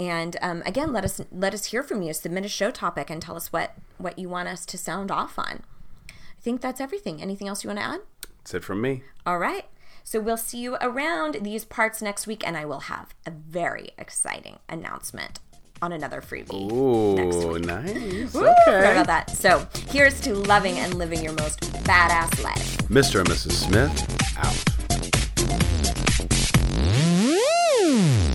And 0.00 0.38
um, 0.40 0.62
again, 0.64 0.94
let 0.94 1.04
us 1.04 1.20
let 1.30 1.52
us 1.52 1.66
hear 1.66 1.82
from 1.82 2.00
you. 2.00 2.14
Submit 2.14 2.46
a 2.46 2.48
show 2.48 2.70
topic 2.70 3.10
and 3.10 3.20
tell 3.20 3.36
us 3.36 3.52
what 3.52 3.74
what 3.98 4.18
you 4.18 4.30
want 4.30 4.48
us 4.48 4.64
to 4.64 4.78
sound 4.78 5.10
off 5.10 5.38
on. 5.38 5.62
I 6.08 6.40
think 6.40 6.62
that's 6.62 6.80
everything. 6.80 7.20
Anything 7.20 7.48
else 7.48 7.62
you 7.62 7.68
want 7.68 7.80
to 7.80 7.84
add? 7.84 8.00
That's 8.38 8.54
it 8.54 8.64
from 8.64 8.80
me. 8.80 9.02
All 9.26 9.38
right. 9.38 9.66
So 10.02 10.18
we'll 10.18 10.38
see 10.38 10.56
you 10.56 10.76
around 10.80 11.36
these 11.42 11.66
parts 11.66 12.00
next 12.00 12.26
week, 12.26 12.42
and 12.46 12.56
I 12.56 12.64
will 12.64 12.80
have 12.80 13.14
a 13.26 13.30
very 13.30 13.90
exciting 13.98 14.58
announcement 14.70 15.38
on 15.82 15.92
another 15.92 16.22
freebie. 16.22 16.72
Ooh, 16.72 17.16
next 17.16 17.44
week. 17.44 17.66
nice. 17.66 18.32
Woo, 18.32 18.48
okay. 18.66 18.92
about 18.92 19.06
that. 19.06 19.28
So 19.28 19.68
here's 19.90 20.18
to 20.22 20.34
loving 20.34 20.78
and 20.78 20.94
living 20.94 21.22
your 21.22 21.34
most 21.34 21.60
badass 21.84 22.42
life. 22.42 22.78
Mr. 22.88 23.20
and 23.20 23.28
Mrs. 23.28 23.52
Smith, 23.52 23.92
out. 24.38 24.54
Mm. 27.82 28.29